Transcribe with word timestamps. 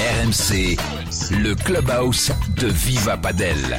RMC, 0.00 0.78
le 1.30 1.54
clubhouse 1.54 2.32
de 2.56 2.68
Viva 2.68 3.18
Padel. 3.18 3.78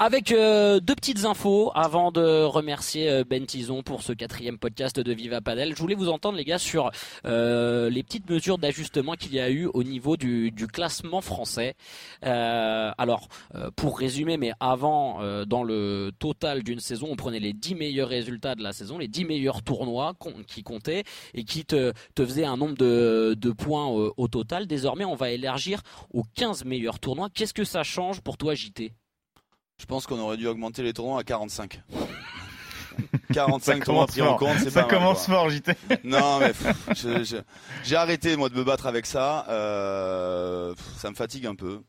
Avec 0.00 0.32
euh, 0.32 0.80
deux 0.80 0.96
petites 0.96 1.24
infos 1.24 1.70
avant 1.76 2.10
de 2.10 2.42
remercier 2.42 3.08
euh, 3.08 3.22
Ben 3.22 3.46
Tison 3.46 3.84
pour 3.84 4.02
ce 4.02 4.12
quatrième 4.12 4.58
podcast 4.58 4.98
de 4.98 5.12
Viva 5.12 5.40
Padel. 5.40 5.72
Je 5.76 5.80
voulais 5.80 5.94
vous 5.94 6.08
entendre 6.08 6.36
les 6.36 6.44
gars 6.44 6.58
sur 6.58 6.90
euh, 7.26 7.88
les 7.90 8.02
petites 8.02 8.28
mesures 8.28 8.58
d'ajustement 8.58 9.12
qu'il 9.12 9.32
y 9.34 9.38
a 9.38 9.48
eu 9.50 9.66
au 9.72 9.84
niveau 9.84 10.16
du, 10.16 10.52
classement 10.72 11.20
français. 11.20 11.76
alors 12.22 13.28
pour 13.76 13.98
résumer, 13.98 14.36
mais 14.36 14.52
avant 14.58 15.20
dans 15.44 15.62
le 15.62 16.10
total 16.18 16.64
d'une 16.64 16.80
saison, 16.80 17.08
on 17.10 17.16
prenait 17.16 17.38
les 17.38 17.52
10 17.52 17.76
meilleurs 17.76 18.08
résultats 18.08 18.56
de 18.56 18.62
la 18.62 18.72
saison, 18.72 18.98
les 18.98 19.08
10 19.08 19.26
meilleurs 19.26 19.62
tournois 19.62 20.14
qui 20.48 20.62
comptaient 20.62 21.04
et 21.34 21.44
qui 21.44 21.64
te, 21.64 21.92
faisaient 22.16 22.46
un 22.46 22.56
nombre 22.56 22.76
de, 22.76 23.36
de 23.38 23.50
points 23.52 23.86
au 23.86 24.28
total. 24.28 24.66
Désormais, 24.66 25.04
on 25.04 25.14
va 25.14 25.30
élargir 25.30 25.82
aux 26.12 26.24
15 26.34 26.64
meilleurs 26.64 26.98
tournois. 26.98 27.28
Qu'est-ce 27.32 27.54
que 27.54 27.64
ça 27.64 27.84
change 27.84 28.20
pour 28.22 28.36
toi, 28.36 28.54
JT 28.54 28.92
je 29.78 29.86
pense 29.86 30.06
qu'on 30.06 30.18
aurait 30.18 30.36
dû 30.36 30.46
augmenter 30.46 30.82
les 30.82 30.92
tournois 30.92 31.20
à 31.20 31.24
45. 31.24 31.80
45 33.32 33.84
tournois 33.84 34.06
pris 34.06 34.22
en 34.22 34.36
compte, 34.36 34.56
c'est 34.58 34.72
pas 34.72 34.82
Ça 34.82 34.84
commence 34.84 35.26
fort, 35.26 35.50
JT. 35.50 35.72
Non, 36.04 36.38
mais 36.38 36.52
j'ai 37.84 37.96
arrêté 37.96 38.36
moi 38.36 38.48
de 38.48 38.54
me 38.54 38.64
battre 38.64 38.86
avec 38.86 39.06
ça. 39.06 39.46
Euh, 39.48 40.74
ça 40.96 41.10
me 41.10 41.14
fatigue 41.14 41.46
un 41.46 41.54
peu. 41.54 41.80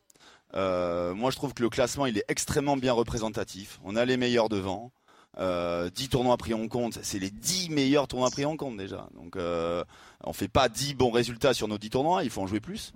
Euh, 0.54 1.14
moi, 1.14 1.30
je 1.30 1.36
trouve 1.36 1.54
que 1.54 1.62
le 1.62 1.68
classement, 1.68 2.06
il 2.06 2.18
est 2.18 2.24
extrêmement 2.28 2.76
bien 2.76 2.92
représentatif. 2.92 3.78
On 3.84 3.96
a 3.96 4.04
les 4.04 4.16
meilleurs 4.16 4.48
devant. 4.48 4.90
Euh, 5.38 5.90
10 5.90 6.08
tournois 6.08 6.36
pris 6.36 6.54
en 6.54 6.66
compte, 6.66 6.98
c'est 7.02 7.18
les 7.18 7.30
10 7.30 7.70
meilleurs 7.70 8.08
tournois 8.08 8.30
pris 8.30 8.44
en 8.44 8.56
compte 8.56 8.76
déjà. 8.76 9.08
Donc, 9.14 9.36
euh, 9.36 9.84
on 10.24 10.32
fait 10.32 10.48
pas 10.48 10.68
10 10.68 10.94
bons 10.94 11.10
résultats 11.10 11.52
sur 11.52 11.68
nos 11.68 11.78
10 11.78 11.90
tournois, 11.90 12.24
il 12.24 12.30
faut 12.30 12.40
en 12.40 12.46
jouer 12.46 12.60
plus. 12.60 12.92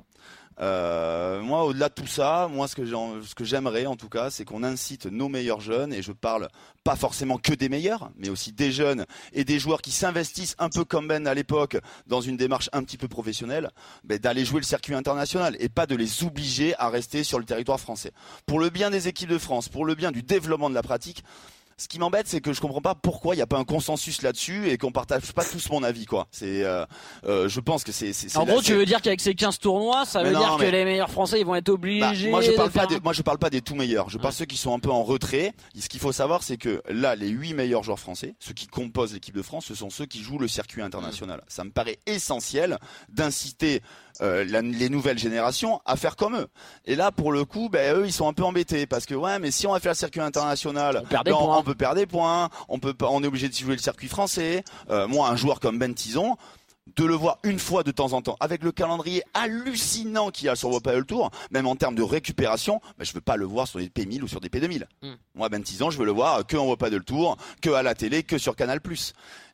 Euh, 0.61 1.41
moi, 1.41 1.65
au-delà 1.65 1.89
de 1.89 1.95
tout 1.95 2.07
ça, 2.07 2.49
moi, 2.51 2.69
ce 2.69 2.75
que, 2.75 3.45
j'aimerais, 3.45 3.87
en 3.87 3.97
tout 3.97 4.11
cas, 4.11 4.31
c'est 4.31 4.45
qu'on 4.45 4.63
incite 4.63 5.07
nos 5.07 5.29
meilleurs 5.29 5.61
jeunes, 5.61 5.93
et 5.93 6.03
je 6.03 6.13
parle 6.13 6.49
pas 6.85 6.97
forcément 6.97 7.39
que 7.39 7.55
des 7.55 7.69
meilleurs, 7.69 8.11
mais 8.17 8.29
aussi 8.29 8.53
des 8.53 8.71
jeunes 8.71 9.07
et 9.33 9.45
des 9.45 9.59
joueurs 9.59 9.81
qui 9.81 9.91
s'investissent 9.91 10.57
un 10.59 10.69
peu 10.69 10.85
comme 10.85 11.09
Ben 11.09 11.27
à 11.27 11.35
l'époque 11.35 11.79
dans 12.07 12.21
une 12.21 12.37
démarche 12.37 12.69
un 12.73 12.83
petit 12.85 12.99
peu 12.99 13.09
professionnelle, 13.09 13.71
ben, 14.05 14.19
d'aller 14.19 14.45
jouer 14.45 14.61
le 14.61 14.67
circuit 14.67 14.95
international 14.95 15.57
et 15.61 15.69
pas 15.69 15.87
de 15.87 15.95
les 15.95 16.25
obliger 16.25 16.75
à 16.79 16.91
rester 16.91 17.25
sur 17.25 17.39
le 17.39 17.45
territoire 17.45 17.81
français. 17.81 18.13
Pour 18.45 18.61
le 18.61 18.69
bien 18.69 18.91
des 18.91 19.09
équipes 19.09 19.31
de 19.31 19.39
France, 19.39 19.69
pour 19.69 19.87
le 19.87 19.95
bien 19.95 20.11
du 20.11 20.23
développement 20.23 20.69
de 20.69 20.75
la 20.75 20.83
pratique, 20.83 21.25
ce 21.81 21.89
qui 21.89 21.99
m'embête, 21.99 22.29
c'est 22.29 22.43
que 22.43 22.53
je 22.53 22.61
comprends 22.61 22.83
pas 22.83 22.95
pourquoi 22.95 23.35
il 23.35 23.39
n'y 23.39 23.43
a 23.43 23.47
pas 23.47 23.57
un 23.57 23.65
consensus 23.65 24.21
là-dessus 24.21 24.69
et 24.69 24.77
qu'on 24.77 24.93
partage 24.93 25.33
pas 25.33 25.45
tous 25.45 25.71
mon 25.71 25.83
avis, 25.83 26.05
quoi. 26.05 26.27
C'est, 26.31 26.63
euh, 26.63 26.85
euh, 27.25 27.49
je 27.49 27.59
pense 27.59 27.85
que 27.85 27.93
c'est. 27.93 28.13
En 28.37 28.45
gros, 28.45 28.61
tu 28.61 28.75
veux 28.75 28.85
dire 28.85 29.01
qu'avec 29.01 29.21
ces 29.23 29.35
15 29.35 29.59
tournois, 29.59 30.05
ça 30.05 30.23
veut 30.23 30.37
dire 30.37 30.59
que 30.59 30.65
les 30.65 30.85
meilleurs 30.85 31.11
Français, 31.11 31.41
ils 31.41 31.47
vont 31.47 31.55
être 31.55 31.69
bah, 31.69 31.73
obligés. 31.73 32.29
moi, 32.29 32.43
je 32.43 32.51
parle 32.51 32.71
pas. 32.71 32.87
Des, 32.87 33.01
moi, 33.01 33.15
je 33.15 33.23
parle 33.23 33.39
pas 33.39 33.49
des 33.49 33.63
tout 33.63 33.75
meilleurs. 33.75 34.11
Je 34.11 34.19
parle 34.19 34.35
ceux 34.35 34.45
qui 34.45 34.59
sont 34.59 34.75
un 34.75 34.79
peu 34.79 34.91
en 34.91 35.03
retrait. 35.03 35.55
ce 35.75 35.89
qu'il 35.89 36.01
faut 36.01 36.13
savoir, 36.13 36.43
c'est 36.43 36.59
que 36.59 36.83
là, 36.91 37.17
les 37.17 37.29
8 37.29 37.55
meilleurs 37.55 37.83
joueurs 37.83 37.99
français, 37.99 38.35
ceux 38.41 38.53
qui 38.53 38.67
composent 38.67 39.15
l'équipe 39.15 39.35
de 39.35 39.43
France, 39.43 39.65
ce 39.65 39.75
sont 39.75 39.89
ceux 39.89 40.05
qui 40.05 40.21
jouent 40.23 40.39
le 40.39 40.49
circuit 40.49 40.83
international. 40.83 41.43
Ça 41.49 41.65
me 41.65 41.71
paraît 41.71 41.99
essentiel 42.05 42.79
d'inciter 43.09 43.81
euh, 44.21 44.45
les 44.45 44.89
nouvelles 44.89 45.19
générations 45.19 45.81
à 45.87 45.97
faire 45.97 46.17
comme 46.17 46.37
eux. 46.37 46.49
Et 46.87 46.97
là, 46.97 47.11
pour 47.13 47.33
le 47.33 47.45
coup, 47.45 47.69
ben, 47.69 47.97
eux, 47.97 48.07
ils 48.07 48.13
sont 48.13 48.29
un 48.29 48.33
peu 48.33 48.45
embêtés 48.45 48.87
parce 48.87 49.07
que 49.07 49.15
ouais, 49.15 49.39
mais 49.39 49.51
si 49.51 49.67
on 49.67 49.73
va 49.73 49.81
faire 49.81 49.93
le 49.93 49.97
circuit 49.97 50.21
international, 50.21 51.03
on, 51.11 51.23
ben, 51.23 51.33
on 51.33 51.63
peut 51.63 51.75
perdre 51.75 51.97
des 51.97 52.07
points, 52.07 52.49
on 52.69 52.79
peut, 52.79 52.95
on 53.03 53.23
est 53.23 53.27
obligé 53.27 53.49
de 53.49 53.55
jouer 53.55 53.77
le 53.77 53.83
circuit 53.83 54.09
français. 54.09 54.65
Euh, 54.91 55.09
moi, 55.09 55.29
un 55.29 55.37
joueur 55.37 55.61
comme 55.61 55.79
Ben 55.79 55.95
Tison, 55.95 56.37
de 56.97 57.05
le 57.05 57.15
voir 57.15 57.39
une 57.45 57.59
fois 57.59 57.83
de 57.83 57.91
temps 57.91 58.13
en 58.13 58.23
temps, 58.23 58.37
avec 58.41 58.63
le 58.63 58.73
calendrier 58.73 59.23
hallucinant 59.35 60.31
qu'il 60.31 60.47
y 60.47 60.49
a 60.49 60.57
sur 60.57 60.71
World 60.71 61.07
Tour, 61.07 61.31
même 61.51 61.67
en 61.67 61.77
termes 61.77 61.95
de 61.95 62.03
récupération, 62.03 62.81
je 62.99 63.13
veux 63.13 63.21
pas 63.21 63.37
le 63.37 63.45
voir 63.45 63.69
sur 63.69 63.79
des 63.79 63.89
P1000 63.89 64.23
ou 64.23 64.29
sur 64.29 64.41
des 64.41 64.49
P2000. 64.49 64.85
Hmm. 65.03 65.15
Moi, 65.35 65.49
26 65.51 65.83
ans, 65.83 65.91
je 65.91 65.99
veux 65.99 66.05
le 66.05 66.13
voir 66.13 66.47
que 66.47 66.57
en 66.57 66.71
le 66.71 67.01
Tour, 67.01 67.37
que 67.63 67.71
à 67.71 67.83
la 67.83 67.95
télé, 67.95 68.23
que 68.23 68.39
sur 68.39 68.57
Canal+. 68.57 68.81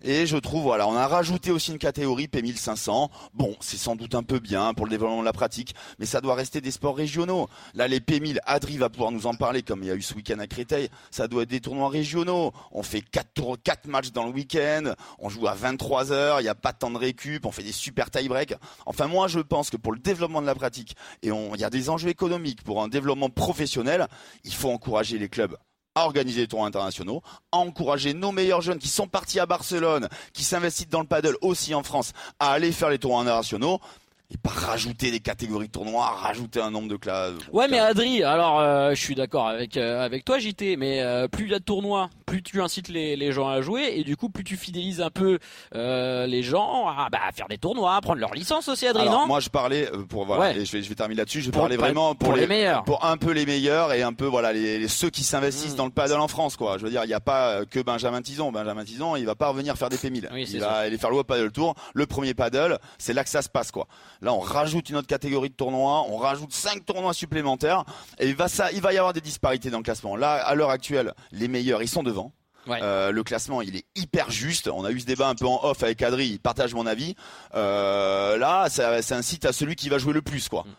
Et 0.03 0.27
je 0.27 0.37
trouve, 0.37 0.62
voilà, 0.62 0.87
on 0.87 0.95
a 0.95 1.06
rajouté 1.06 1.51
aussi 1.51 1.73
une 1.73 1.78
catégorie 1.78 2.27
P1500. 2.27 3.09
Bon, 3.34 3.56
c'est 3.61 3.77
sans 3.77 3.97
doute 3.97 4.15
un 4.15 4.22
peu 4.22 4.39
bien 4.39 4.72
pour 4.75 4.87
le 4.87 4.91
développement 4.91 5.21
de 5.21 5.25
la 5.25 5.33
pratique, 5.33 5.75
mais 5.99 6.06
ça 6.06 6.21
doit 6.21 6.34
rester 6.34 6.61
des 6.61 6.71
sports 6.71 6.97
régionaux. 6.97 7.49
Là, 7.75 7.89
les 7.89 8.01
P1000, 8.01 8.39
Adri 8.45 8.78
va 8.78 8.89
pouvoir 8.89 9.11
nous 9.11 9.27
en 9.27 9.34
parler, 9.34 9.62
comme 9.62 9.83
il 9.83 9.89
y 9.89 9.91
a 9.91 9.95
eu 9.95 10.03
ce 10.03 10.15
week-end 10.15 10.39
à 10.39 10.47
Créteil. 10.47 10.89
Ça 11.11 11.28
doit 11.28 11.43
être 11.43 11.51
des 11.51 11.61
tournois 11.61 11.89
régionaux. 11.89 12.53
On 12.72 12.83
fait 12.83 13.01
4, 13.01 13.56
4 13.62 13.87
matchs 13.87 14.12
dans 14.12 14.25
le 14.25 14.33
week-end. 14.33 14.95
On 15.19 15.28
joue 15.28 15.47
à 15.49 15.55
23 15.55 16.12
heures. 16.12 16.41
Il 16.41 16.45
n'y 16.45 16.49
a 16.49 16.55
pas 16.55 16.72
de 16.72 16.78
temps 16.78 16.91
de 16.91 16.99
récup. 16.99 17.26
On 17.45 17.51
fait 17.53 17.63
des 17.63 17.73
super 17.73 18.11
tie-break. 18.11 18.55
Enfin, 18.87 19.07
moi, 19.07 19.29
je 19.29 19.41
pense 19.41 19.71
que 19.71 19.77
pour 19.77 19.93
le 19.93 19.99
développement 19.99 20.43
de 20.43 20.47
la 20.47 20.55
pratique, 20.55 20.97
et 21.23 21.29
il 21.29 21.61
y 21.61 21.65
a 21.65 21.71
des 21.71 21.91
enjeux 21.91 22.09
économiques 22.09 22.63
pour 22.63 22.83
un 22.83 22.89
développement 22.89 23.31
professionnel, 23.31 24.07
il 24.45 24.55
faut 24.55 24.71
encourager 24.71 25.19
les 25.19 25.29
clubs 25.29 25.57
à 25.95 26.05
organiser 26.05 26.43
des 26.43 26.49
tours 26.49 26.65
internationaux, 26.65 27.23
à 27.53 27.57
encourager 27.57 28.13
nos 28.13 28.31
meilleurs 28.31 28.61
jeunes 28.61 28.79
qui 28.79 28.89
sont 28.89 29.09
partis 29.09 29.41
à 29.41 29.47
Barcelone, 29.47 30.09
qui 30.35 30.45
s'investissent 30.45 30.91
dans 30.91 31.01
le 31.01 31.07
paddle 31.07 31.37
aussi 31.41 31.75
en 31.75 31.83
France, 31.83 32.13
à 32.39 32.51
aller 32.51 32.71
faire 32.71 32.91
les 32.91 32.99
tours 32.99 33.19
internationaux 33.19 33.81
et 34.31 34.37
pas 34.39 34.51
rajouter 34.51 35.13
des 35.13 35.21
catégories 35.21 35.69
de 35.69 35.73
tournois, 35.73 36.07
rajouter 36.07 36.61
un 36.61 36.71
nombre 36.71 36.89
de 36.89 36.97
classes. 36.97 37.35
Ouais, 37.53 37.69
mais 37.69 37.79
Adri, 37.79 38.25
alors 38.25 38.59
euh, 38.59 38.91
je 38.91 39.01
suis 39.01 39.15
d'accord 39.15 39.47
avec 39.47 39.77
euh, 39.77 40.05
avec 40.05 40.25
toi 40.25 40.39
JT, 40.39 40.77
mais 40.77 41.01
euh, 41.01 41.29
plus 41.29 41.45
il 41.45 41.53
y 41.53 41.55
a 41.55 41.61
de 41.61 41.65
tournois, 41.65 42.11
plus 42.27 42.43
tu 42.43 42.61
incites 42.61 42.89
les, 42.89 43.15
les 43.15 43.31
gens 43.31 43.49
à 43.49 43.61
jouer 43.61 43.93
et 43.95 44.03
du 44.03 44.17
coup 44.17 44.29
plus 44.29 44.43
tu 44.43 44.57
fidélises 44.57 45.01
un 45.01 45.11
peu 45.11 45.39
les 45.73 46.43
gens 46.43 46.89
à, 46.89 47.09
bah, 47.11 47.19
faire 47.35 47.47
des 47.49 47.59
tournois, 47.59 47.95
à 47.95 48.01
prendre 48.01 48.19
leur 48.19 48.35
licence 48.35 48.69
aussi 48.69 48.87
Adri, 48.87 49.07
non? 49.07 49.27
Moi 49.27 49.39
je 49.39 49.49
parlais 49.49 49.89
pour 50.09 50.25
voilà, 50.25 50.53
je 50.53 50.73
vais 50.73 50.83
je 50.83 50.89
vais 50.89 50.95
terminer 50.97 51.19
là-dessus, 51.19 51.43
je 51.43 51.51
parlais 51.51 51.77
vraiment 51.77 52.15
pour, 52.17 52.33
les, 52.33 52.49
meilleurs, 52.49 52.83
pour 52.83 53.05
un 53.05 53.17
peu 53.17 53.31
les 53.31 53.47
meilleurs 53.47 53.93
et 53.93 54.03
un 54.03 54.13
peu 54.13 54.27
voilà 54.27 54.53
les, 54.53 54.89
ceux 54.89 55.11
qui 55.11 55.23
s'investissent 55.23 55.75
mmh. 55.75 55.77
dans 55.77 55.85
le 55.85 55.93
paddle 55.93 56.19
en 56.19 56.29
France 56.29 56.57
quoi. 56.57 56.79
Je 56.79 56.85
veux 56.85 56.91
dire, 56.91 57.05
il 57.05 57.09
n'y 57.09 57.15
a 57.15 57.21
pas 57.21 57.65
que 57.65 57.79
Benjamin 57.81 58.23
Tison, 58.23 58.51
Benjamin 58.51 58.85
Tison, 58.85 59.15
il 59.15 59.25
va 59.25 59.37
pas 59.37 59.49
revenir 59.49 59.77
faire 59.77 59.89
des 59.89 59.97
P1000. 59.97 60.29
il 60.35 60.61
va 60.61 60.73
aller 60.73 60.99
faire 60.99 61.11
le 61.11 61.23
paddle 61.23 61.53
tour, 61.53 61.75
le 61.95 62.07
premier 62.07 62.35
paddle, 62.35 62.79
c'est 62.99 63.13
là 63.13 63.23
que 63.23 63.31
ça 63.31 63.43
se 63.43 63.49
passe 63.49 63.71
quoi. 63.71 63.87
Là 64.22 64.32
on 64.32 64.41
rajoute 64.41 64.91
une 64.91 64.97
notre 64.97 65.06
catégorie 65.06 65.50
de 65.50 65.54
tournois, 65.54 66.06
on 66.09 66.16
rajoute 66.16 66.53
5 66.53 66.84
tournois 66.84 67.12
supplémentaires 67.12 67.84
et 68.19 68.28
il 68.28 68.34
va, 68.34 68.49
ça, 68.49 68.72
il 68.72 68.81
va 68.81 68.93
y 68.93 68.99
avoir 68.99 69.12
des 69.12 69.21
disparités 69.21 69.71
dans 69.71 69.78
le 69.78 69.84
classement. 69.84 70.16
Là, 70.16 70.34
à 70.34 70.54
l'heure 70.54 70.71
actuelle, 70.71 71.12
les 71.32 71.49
meilleurs, 71.49 71.82
ils 71.82 71.88
sont 71.88 72.03
devant. 72.03 72.32
Euh, 72.69 73.12
le 73.12 73.22
classement, 73.22 73.62
il 73.62 73.77
est 73.77 73.84
hyper 73.94 74.31
juste. 74.31 74.69
On 74.69 74.84
a 74.84 74.91
eu 74.91 74.99
ce 74.99 75.06
débat 75.06 75.28
un 75.28 75.34
peu 75.34 75.47
en 75.47 75.60
off 75.62 75.82
avec 75.82 76.03
Adri, 76.03 76.27
il 76.27 76.41
partage 76.41 76.75
mon 76.75 76.87
avis. 76.87 77.15
Euh, 77.54 78.37
là, 78.38 78.66
c'est 78.69 79.15
un 79.15 79.22
site 79.22 79.44
à 79.44 79.53
celui 79.53 79.77
qui 79.77 79.88
va 79.88 79.99
jouer 79.99 80.12
le 80.12 80.22
plus, 80.22 80.48
quoi. 80.48 80.65
Mm. 80.65 80.75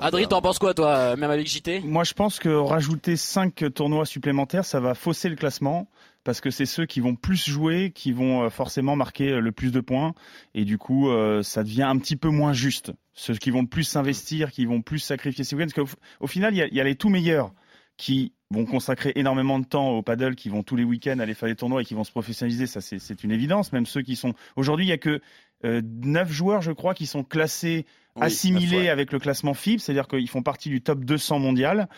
Adri, 0.00 0.24
euh, 0.24 0.26
t'en 0.26 0.40
penses 0.40 0.58
quoi, 0.58 0.72
toi, 0.72 1.16
même 1.16 1.30
avec 1.30 1.46
JT 1.46 1.80
Moi, 1.84 2.02
je 2.04 2.14
pense 2.14 2.38
que 2.38 2.48
rajouter 2.48 3.16
5 3.16 3.72
tournois 3.74 4.06
supplémentaires, 4.06 4.64
ça 4.64 4.80
va 4.80 4.94
fausser 4.94 5.28
le 5.28 5.36
classement 5.36 5.86
parce 6.24 6.40
que 6.40 6.50
c'est 6.50 6.66
ceux 6.66 6.86
qui 6.86 7.00
vont 7.00 7.14
plus 7.16 7.48
jouer 7.48 7.92
qui 7.94 8.12
vont 8.12 8.44
euh, 8.44 8.50
forcément 8.50 8.96
marquer 8.96 9.30
euh, 9.30 9.40
le 9.40 9.52
plus 9.52 9.72
de 9.72 9.80
points 9.80 10.14
et 10.54 10.64
du 10.64 10.78
coup 10.78 11.08
euh, 11.08 11.42
ça 11.42 11.62
devient 11.62 11.82
un 11.84 11.98
petit 11.98 12.16
peu 12.16 12.28
moins 12.28 12.52
juste. 12.52 12.92
Ceux 13.14 13.34
qui 13.34 13.50
vont 13.50 13.62
le 13.62 13.68
plus 13.68 13.84
s'investir, 13.84 14.50
qui 14.50 14.66
vont 14.66 14.82
plus 14.82 14.98
sacrifier 14.98 15.44
ces 15.44 15.56
week-ends, 15.56 15.70
parce 15.74 15.90
qu'au 15.90 15.98
au 16.20 16.26
final 16.26 16.54
il 16.54 16.58
y 16.58 16.62
a, 16.62 16.68
y 16.68 16.80
a, 16.80 16.84
les 16.84 16.96
tout 16.96 17.08
meilleurs 17.08 17.52
qui 17.96 18.32
vont 18.50 18.64
consacrer 18.64 19.12
énormément 19.14 19.58
de 19.58 19.64
temps 19.64 19.90
au 19.90 20.02
paddle, 20.02 20.34
qui 20.34 20.48
vont 20.48 20.62
tous 20.62 20.76
les 20.76 20.84
week-ends 20.84 21.18
aller 21.18 21.34
faire 21.34 21.48
des 21.48 21.54
tournois 21.54 21.82
et 21.82 21.84
qui 21.84 21.94
vont 21.94 22.04
se 22.04 22.10
professionnaliser, 22.10 22.66
ça 22.66 22.80
c'est 22.80 23.24
une 23.24 23.30
évidence. 23.30 23.72
Même 23.72 23.86
ceux 23.86 24.02
qui 24.02 24.16
sont 24.16 24.34
aujourd'hui, 24.56 24.86
il 24.86 24.88
y 24.88 24.92
a 24.92 24.98
que 24.98 25.20
9 25.62 26.30
joueurs, 26.30 26.62
je 26.62 26.72
crois, 26.72 26.94
qui 26.94 27.06
sont 27.06 27.22
classés 27.22 27.86
assimilés 28.20 28.88
avec 28.88 29.12
le 29.12 29.18
classement 29.18 29.54
FIB, 29.54 29.78
c'est-à-dire 29.78 30.08
qu'ils 30.08 30.28
font 30.28 30.42
partie 30.42 30.68
du 30.68 30.80
top 30.80 31.04
200 31.04 31.38
mondial. 31.38 31.88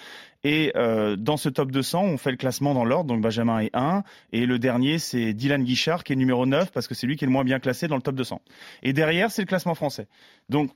Et 0.44 0.72
euh, 0.76 1.16
dans 1.16 1.36
ce 1.36 1.48
top 1.48 1.70
200, 1.70 2.02
on 2.02 2.18
fait 2.18 2.32
le 2.32 2.36
classement 2.36 2.74
dans 2.74 2.84
l'ordre, 2.84 3.08
donc 3.08 3.20
Benjamin 3.20 3.60
est 3.60 3.70
1, 3.74 4.02
et 4.32 4.44
le 4.44 4.58
dernier 4.58 4.98
c'est 4.98 5.32
Dylan 5.34 5.62
Guichard 5.62 6.02
qui 6.02 6.12
est 6.12 6.16
numéro 6.16 6.46
9 6.46 6.72
parce 6.72 6.88
que 6.88 6.94
c'est 6.94 7.06
lui 7.06 7.16
qui 7.16 7.24
est 7.24 7.28
le 7.28 7.32
moins 7.32 7.44
bien 7.44 7.60
classé 7.60 7.86
dans 7.86 7.96
le 7.96 8.02
top 8.02 8.16
200. 8.16 8.42
Et 8.82 8.92
derrière, 8.92 9.30
c'est 9.30 9.42
le 9.42 9.46
classement 9.46 9.74
français. 9.74 10.08
Donc 10.48 10.70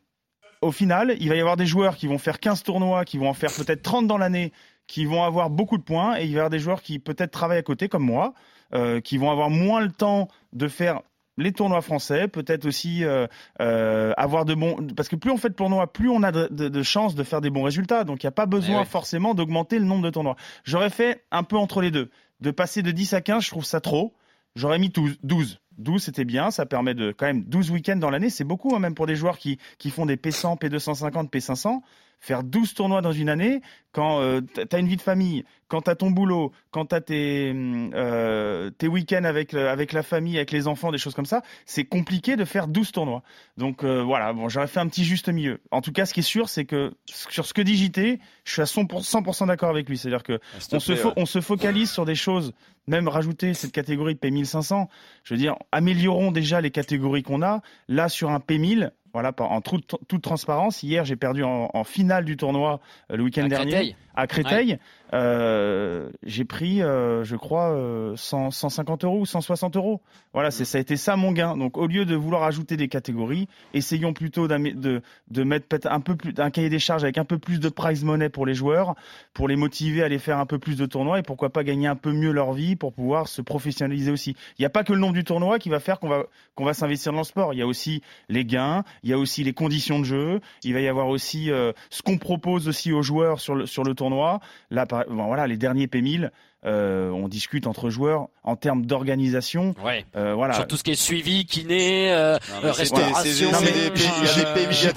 au 0.63 0.73
final, 0.73 1.17
il 1.21 1.29
va 1.29 1.37
y 1.37 1.41
avoir 1.41 1.57
des 1.57 1.67
joueurs 1.67 1.97
qui 1.97 2.07
vont 2.07 2.19
faire 2.19 2.39
15 2.39 2.63
tournois, 2.63 3.05
qui 3.05 3.19
vont 3.19 3.29
en 3.29 3.35
faire 3.35 3.53
peut-être 3.53 3.83
30 3.83 4.07
dans 4.07 4.19
l'année, 4.19 4.53
qui 4.87 5.05
vont 5.05 5.25
avoir 5.25 5.51
beaucoup 5.51 5.79
de 5.79 5.83
points, 5.83 6.19
et 6.19 6.25
il 6.25 6.31
va 6.31 6.35
y 6.35 6.37
avoir 6.37 6.51
des 6.51 6.61
joueurs 6.61 6.81
qui 6.81 6.99
peut-être 6.99 7.33
travaillent 7.33 7.59
à 7.59 7.63
côté, 7.63 7.89
comme 7.89 8.05
moi, 8.05 8.35
euh, 8.73 9.01
qui 9.01 9.19
vont 9.19 9.31
avoir 9.31 9.51
moins 9.51 9.81
le 9.81 9.91
temps 9.91 10.29
de 10.53 10.69
faire 10.69 11.03
les 11.39 11.53
tournois 11.53 11.83
français, 11.83 12.29
peut-être 12.29 12.67
aussi 12.67 13.05
euh, 13.05 13.27
euh, 13.61 14.13
avoir 14.17 14.45
de 14.45 14.55
bons... 14.55 14.77
Parce 14.97 15.09
que 15.09 15.17
plus 15.17 15.31
on 15.31 15.37
fait 15.37 15.51
de 15.51 15.55
tournois, 15.55 15.93
plus 15.93 16.09
on 16.09 16.23
a 16.23 16.33
de, 16.33 16.83
chances 16.83 17.15
de 17.15 17.23
faire 17.23 17.41
des 17.41 17.51
bons 17.51 17.63
résultats. 17.63 18.05
Donc 18.05 18.23
il 18.23 18.27
n'y 18.27 18.29
a 18.29 18.33
pas 18.33 18.47
besoin 18.47 18.83
eh 18.83 18.87
forcément 18.87 19.35
d'augmenter 19.35 19.79
le 19.79 19.85
nombre 19.85 20.05
de 20.05 20.11
tournois. 20.11 20.37
J'aurais 20.65 20.91
fait 20.91 21.25
un 21.31 21.43
peu 21.43 21.57
entre 21.57 21.81
les 21.83 21.91
deux. 21.91 22.11
De 22.41 22.51
passer 22.51 22.83
de 22.83 22.91
10 22.91 23.15
à 23.15 23.21
15, 23.21 23.45
je 23.45 23.51
trouve 23.51 23.65
ça 23.65 23.81
trop. 23.81 24.15
J'aurais 24.55 24.79
mis 24.79 24.91
12. 24.91 25.61
12, 25.79 26.03
c'était 26.03 26.25
bien. 26.25 26.51
Ça 26.51 26.65
permet 26.65 26.95
de 26.95 27.13
quand 27.13 27.27
même 27.27 27.45
12 27.45 27.71
week-ends 27.71 27.97
dans 27.97 28.11
l'année. 28.11 28.31
C'est 28.31 28.45
beaucoup, 28.45 28.75
hein, 28.75 28.79
même 28.79 28.95
pour 28.95 29.07
des 29.07 29.17
joueurs 29.17 29.39
qui, 29.39 29.59
qui 29.79 29.91
font 29.91 30.07
des 30.07 30.17
P100, 30.17 30.59
P250, 30.59 31.31
P500. 31.31 31.81
Faire 32.21 32.43
12 32.43 32.75
tournois 32.75 33.03
dans 33.03 33.13
une 33.13 33.29
année, 33.29 33.61
quand 33.93 34.21
euh, 34.21 34.41
tu 34.55 34.77
as 34.77 34.79
une 34.79 34.89
vie 34.89 34.97
de 34.97 35.03
famille, 35.03 35.45
quand 35.69 35.83
tu 35.83 35.91
as 35.91 35.95
ton 35.95 36.11
boulot, 36.11 36.53
quand 36.71 36.87
tu 36.87 36.95
as 36.95 37.01
tes, 37.01 37.53
euh, 37.55 38.71
tes 38.71 38.89
week-ends 38.89 39.25
avec, 39.25 39.55
avec 39.55 39.93
la 39.93 40.03
famille, 40.03 40.37
avec 40.37 40.51
les 40.51 40.69
enfants, 40.69 40.93
des 40.93 40.99
choses 40.99 41.15
comme 41.15 41.27
ça, 41.27 41.43
c'est 41.65 41.85
compliqué 41.85 42.37
de 42.37 42.45
faire 42.45 42.69
12 42.69 42.93
tournois. 42.93 43.23
Donc 43.57 43.85
euh, 43.85 44.03
voilà, 44.03 44.33
bon, 44.33 44.49
j'aurais 44.49 44.67
fait 44.67 44.81
un 44.81 44.89
petit 44.89 45.05
juste 45.05 45.29
milieu. 45.29 45.61
En 45.71 45.81
tout 45.81 45.93
cas, 45.93 46.05
ce 46.05 46.15
qui 46.15 46.21
est 46.21 46.23
sûr, 46.23 46.49
c'est 46.49 46.65
que 46.65 46.93
sur 47.07 47.47
ce 47.47 47.55
que 47.55 47.63
dit 47.63 47.77
JT, 47.77 48.21
je 48.45 48.53
suis 48.53 48.63
à 48.63 48.65
100%, 48.65 49.47
d'accord 49.47 49.71
avec 49.71 49.89
lui. 49.89 49.97
C'est-à-dire 49.97 50.23
que 50.23 50.41
ah, 50.55 50.59
on, 50.73 50.81
se 50.81 50.93
on 51.17 51.27
se 51.27 51.41
focalise 51.41 51.91
sur 51.91 52.05
des 52.05 52.15
choses, 52.15 52.53
même 52.87 53.09
rajouter 53.09 53.55
cette 53.55 53.73
catégorie 53.73 54.15
de 54.15 54.21
P1500, 54.21 54.89
je 55.25 55.35
veux 55.35 55.39
dire, 55.39 55.57
améliorons 55.73 56.33
déjà 56.33 56.61
les 56.61 56.71
catégories 56.71 57.23
qu'on 57.23 57.43
a. 57.43 57.63
Là, 57.89 58.09
sur 58.09 58.31
un 58.31 58.39
P1000, 58.39 58.91
voilà, 59.17 59.33
en 59.39 59.63
toute, 59.63 59.95
toute 60.09 60.21
transparence, 60.21 60.83
hier 60.83 61.07
j'ai 61.07 61.17
perdu 61.17 61.43
en, 61.43 61.71
en, 61.73 61.85
finale 61.85 62.27
du 62.27 62.37
tournoi 62.37 62.81
euh, 63.11 63.17
le 63.17 63.23
week-end 63.23 63.47
dernier 63.47 63.97
à 64.15 64.27
Créteil. 64.27 64.79
Euh, 65.13 66.11
j'ai 66.25 66.45
pris, 66.45 66.83
euh, 66.83 67.23
je 67.25 67.37
crois, 67.37 67.71
euh, 67.71 68.17
100, 68.17 68.51
150 68.51 69.05
euros 69.05 69.21
ou 69.21 69.27
160 69.27 69.77
euros. 69.77 70.01
Voilà, 70.33 70.51
c'est 70.51 70.65
ça 70.65 70.79
a 70.79 70.81
été 70.81 70.97
ça 70.97 71.17
mon 71.17 71.33
gain. 71.33 71.57
Donc 71.57 71.77
au 71.79 71.87
lieu 71.87 72.05
de 72.05 72.15
vouloir 72.15 72.43
ajouter 72.43 72.77
des 72.77 72.89
catégories, 72.89 73.49
essayons 73.73 74.13
plutôt 74.13 74.49
de, 74.49 75.03
de 75.31 75.43
mettre 75.45 75.67
peut-être 75.67 75.87
un 75.91 76.01
peu 76.01 76.17
plus 76.17 76.35
un 76.39 76.51
cahier 76.51 76.69
des 76.69 76.79
charges 76.79 77.05
avec 77.05 77.19
un 77.19 77.25
peu 77.25 77.39
plus 77.39 77.61
de 77.61 77.69
prize 77.69 78.05
money 78.05 78.29
pour 78.29 78.47
les 78.47 78.55
joueurs, 78.55 78.95
pour 79.33 79.49
les 79.49 79.57
motiver 79.57 80.03
à 80.03 80.07
aller 80.07 80.19
faire 80.19 80.39
un 80.39 80.47
peu 80.47 80.59
plus 80.59 80.77
de 80.77 80.87
tournois 80.87 81.19
et 81.19 81.23
pourquoi 81.23 81.51
pas 81.51 81.65
gagner 81.65 81.87
un 81.87 81.97
peu 81.97 82.13
mieux 82.13 82.33
leur 82.33 82.53
vie 82.53 82.77
pour 82.77 82.93
pouvoir 82.93 83.29
se 83.29 83.41
professionnaliser 83.43 84.11
aussi. 84.11 84.37
Il 84.59 84.63
n'y 84.63 84.67
a 84.67 84.71
pas 84.71 84.85
que 84.85 84.93
le 84.93 84.99
nombre 84.99 85.15
du 85.15 85.25
tournoi 85.25 85.59
qui 85.59 85.69
va 85.69 85.81
faire 85.81 86.01
qu'on 86.01 86.09
va 86.09 86.25
qu'on 86.55 86.65
va 86.65 86.75
s'investir 86.75 87.13
dans 87.13 87.19
le 87.19 87.25
sport. 87.25 87.55
Il 87.55 87.59
y 87.59 87.63
a 87.63 87.67
aussi 87.67 88.03
les 88.29 88.45
gains, 88.45 88.85
il 89.03 89.11
y 89.11 89.13
a 89.13 89.19
aussi 89.19 89.45
les 89.45 89.53
conditions 89.53 90.01
de 90.01 90.05
jeu, 90.05 90.41
il 90.65 90.75
va 90.75 90.81
y 90.81 90.89
avoir 90.89 91.09
aussi 91.09 91.51
euh, 91.51 91.73
ce 91.91 92.03
qu'on 92.03 92.19
propose 92.19 92.69
aussi 92.69 92.93
aux 92.93 93.03
joueurs 93.03 93.41
sur 93.41 93.55
le 93.55 93.67
sur 93.67 93.85
le 93.85 93.95
tournoi. 93.95 94.41
Là, 94.71 94.87
voilà, 95.09 95.47
les 95.47 95.57
derniers 95.57 95.87
P1000, 95.87 96.31
euh, 96.65 97.11
on 97.11 97.29
discute 97.29 97.67
entre 97.67 97.91
joueurs 97.91 98.29
en 98.43 98.57
termes 98.57 98.87
d'organisation. 98.87 99.75
Ouais. 99.85 100.05
Euh, 100.17 100.35
voilà. 100.35 100.55
Sur 100.55 100.67
tout 100.67 100.77
ce 100.77 100.83
qui 100.83 100.93
est 100.93 101.01
suivi, 101.01 101.47
kiné, 101.47 102.13
euh, 102.13 102.39
restauration. 102.63 103.51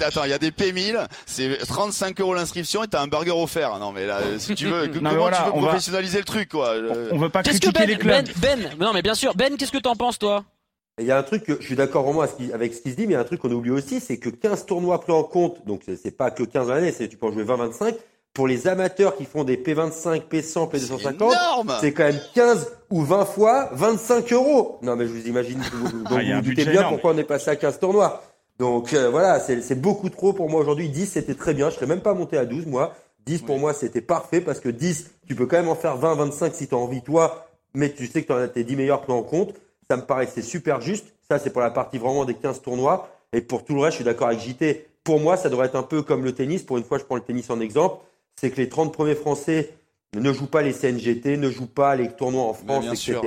Attends, 0.00 0.24
il 0.24 0.30
y 0.30 0.32
a 0.32 0.38
des 0.38 0.50
P1000, 0.50 1.06
c'est 1.26 1.58
35 1.58 2.20
euros 2.20 2.34
l'inscription 2.34 2.82
et 2.82 2.88
t'as 2.88 3.00
un 3.00 3.06
burger 3.06 3.30
offert. 3.30 3.78
Non 3.78 3.92
mais 3.92 4.06
là, 4.06 4.20
si 4.38 4.54
tu 4.54 4.66
veux, 4.66 4.88
comment 4.94 5.10
tu 5.10 5.42
veux 5.44 5.50
professionnaliser 5.50 6.18
le 6.18 6.24
truc 6.24 6.48
quoi 6.48 6.74
On 7.12 7.18
veut 7.18 7.28
pas 7.28 7.42
critiquer 7.42 7.70
ben, 7.72 7.86
les 7.86 7.96
clubs. 7.96 8.26
Ben, 8.40 8.58
ben, 8.58 8.76
non 8.80 8.92
mais 8.92 9.02
bien 9.02 9.14
sûr. 9.14 9.34
Ben, 9.36 9.56
qu'est-ce 9.56 9.72
que 9.72 9.78
t'en 9.78 9.94
penses 9.94 10.18
toi? 10.18 10.44
Il 10.98 11.06
y 11.06 11.12
a 11.12 11.18
un 11.18 11.22
truc 11.22 11.44
que 11.44 11.56
je 11.60 11.66
suis 11.66 11.76
d'accord 11.76 12.04
vraiment 12.04 12.22
avec 12.52 12.74
ce 12.74 12.82
qui 12.82 12.90
se 12.90 12.96
dit, 12.96 13.06
mais 13.06 13.12
il 13.12 13.12
y 13.12 13.16
a 13.16 13.20
un 13.20 13.24
truc 13.24 13.40
qu'on 13.40 13.50
oublie 13.50 13.70
aussi, 13.70 14.00
c'est 14.00 14.18
que 14.18 14.28
15 14.28 14.66
tournois 14.66 15.00
pris 15.00 15.12
en 15.12 15.22
compte, 15.22 15.64
donc 15.66 15.82
c'est 15.86 16.16
pas 16.16 16.30
que 16.30 16.42
15 16.42 16.70
années, 16.70 16.92
c'est 16.92 17.08
tu 17.08 17.16
peux 17.16 17.26
en 17.26 17.32
jouer 17.32 17.44
20-25, 17.44 17.94
pour 18.32 18.46
les 18.46 18.68
amateurs 18.68 19.16
qui 19.16 19.24
font 19.24 19.44
des 19.44 19.56
P25, 19.56 20.22
P100, 20.30 20.70
P250, 20.70 21.80
c'est 21.80 21.92
quand 21.92 22.04
même 22.04 22.20
15 22.34 22.72
ou 22.90 23.02
20 23.02 23.24
fois 23.24 23.70
25 23.72 24.32
euros. 24.32 24.78
Non, 24.82 24.96
mais 24.96 25.06
je 25.06 25.12
vous 25.12 25.26
imagine, 25.26 25.58
donc 25.58 25.92
ah, 26.06 26.14
vous, 26.14 26.34
vous 26.36 26.40
doutez 26.42 26.64
bien 26.64 26.84
pourquoi 26.84 27.12
on 27.12 27.18
est 27.18 27.24
passé 27.24 27.50
à 27.50 27.56
15 27.56 27.80
tournois. 27.80 28.22
Donc 28.58 28.92
euh, 28.92 29.10
voilà, 29.10 29.40
c'est 29.40 29.80
beaucoup 29.80 30.10
trop 30.10 30.32
pour 30.32 30.48
moi 30.48 30.60
aujourd'hui. 30.60 30.88
10, 30.88 31.06
c'était 31.06 31.34
très 31.34 31.54
bien. 31.54 31.70
Je 31.70 31.76
serais 31.76 31.86
même 31.86 32.02
pas 32.02 32.14
monté 32.14 32.36
à 32.36 32.44
12, 32.44 32.66
moi. 32.66 32.94
10, 33.26 33.42
pour 33.42 33.58
moi, 33.58 33.74
c'était 33.74 34.00
parfait 34.00 34.40
parce 34.40 34.60
que 34.60 34.68
10, 34.68 35.10
tu 35.26 35.34
peux 35.34 35.46
quand 35.46 35.56
même 35.56 35.68
en 35.68 35.74
faire 35.74 35.96
20, 35.96 36.14
25 36.14 36.54
si 36.54 36.68
tu 36.68 36.74
as 36.74 36.78
envie, 36.78 37.02
toi, 37.02 37.46
mais 37.74 37.92
tu 37.92 38.06
sais 38.06 38.22
que 38.22 38.26
tu 38.28 38.32
as 38.32 38.48
tes 38.48 38.64
10 38.64 38.76
meilleurs 38.76 39.02
pris 39.02 39.12
en 39.12 39.22
compte. 39.22 39.54
Ça 39.90 39.96
me 39.96 40.02
paraissait 40.02 40.42
super 40.42 40.80
juste. 40.80 41.06
Ça, 41.28 41.38
c'est 41.38 41.50
pour 41.50 41.62
la 41.62 41.70
partie 41.70 41.98
vraiment 41.98 42.24
des 42.24 42.34
15 42.34 42.62
tournois. 42.62 43.08
Et 43.32 43.40
pour 43.40 43.64
tout 43.64 43.74
le 43.74 43.80
reste, 43.80 43.92
je 43.92 43.96
suis 43.96 44.04
d'accord 44.04 44.28
avec 44.28 44.40
JT. 44.40 44.86
Pour 45.02 45.20
moi, 45.20 45.36
ça 45.36 45.48
devrait 45.48 45.66
être 45.66 45.76
un 45.76 45.82
peu 45.82 46.02
comme 46.02 46.24
le 46.24 46.32
tennis. 46.32 46.62
Pour 46.62 46.78
une 46.78 46.84
fois, 46.84 46.98
je 46.98 47.04
prends 47.04 47.16
le 47.16 47.22
tennis 47.22 47.50
en 47.50 47.60
exemple 47.60 48.02
c'est 48.40 48.50
que 48.50 48.56
les 48.56 48.70
30 48.70 48.94
premiers 48.94 49.14
Français 49.14 49.74
ne 50.16 50.32
jouent 50.32 50.46
pas 50.46 50.62
les 50.62 50.72
CNGT, 50.72 51.36
ne 51.36 51.50
jouent 51.50 51.66
pas 51.66 51.94
les 51.94 52.08
tournois 52.08 52.44
en 52.44 52.54
France, 52.54 52.86
etc. 52.86 53.20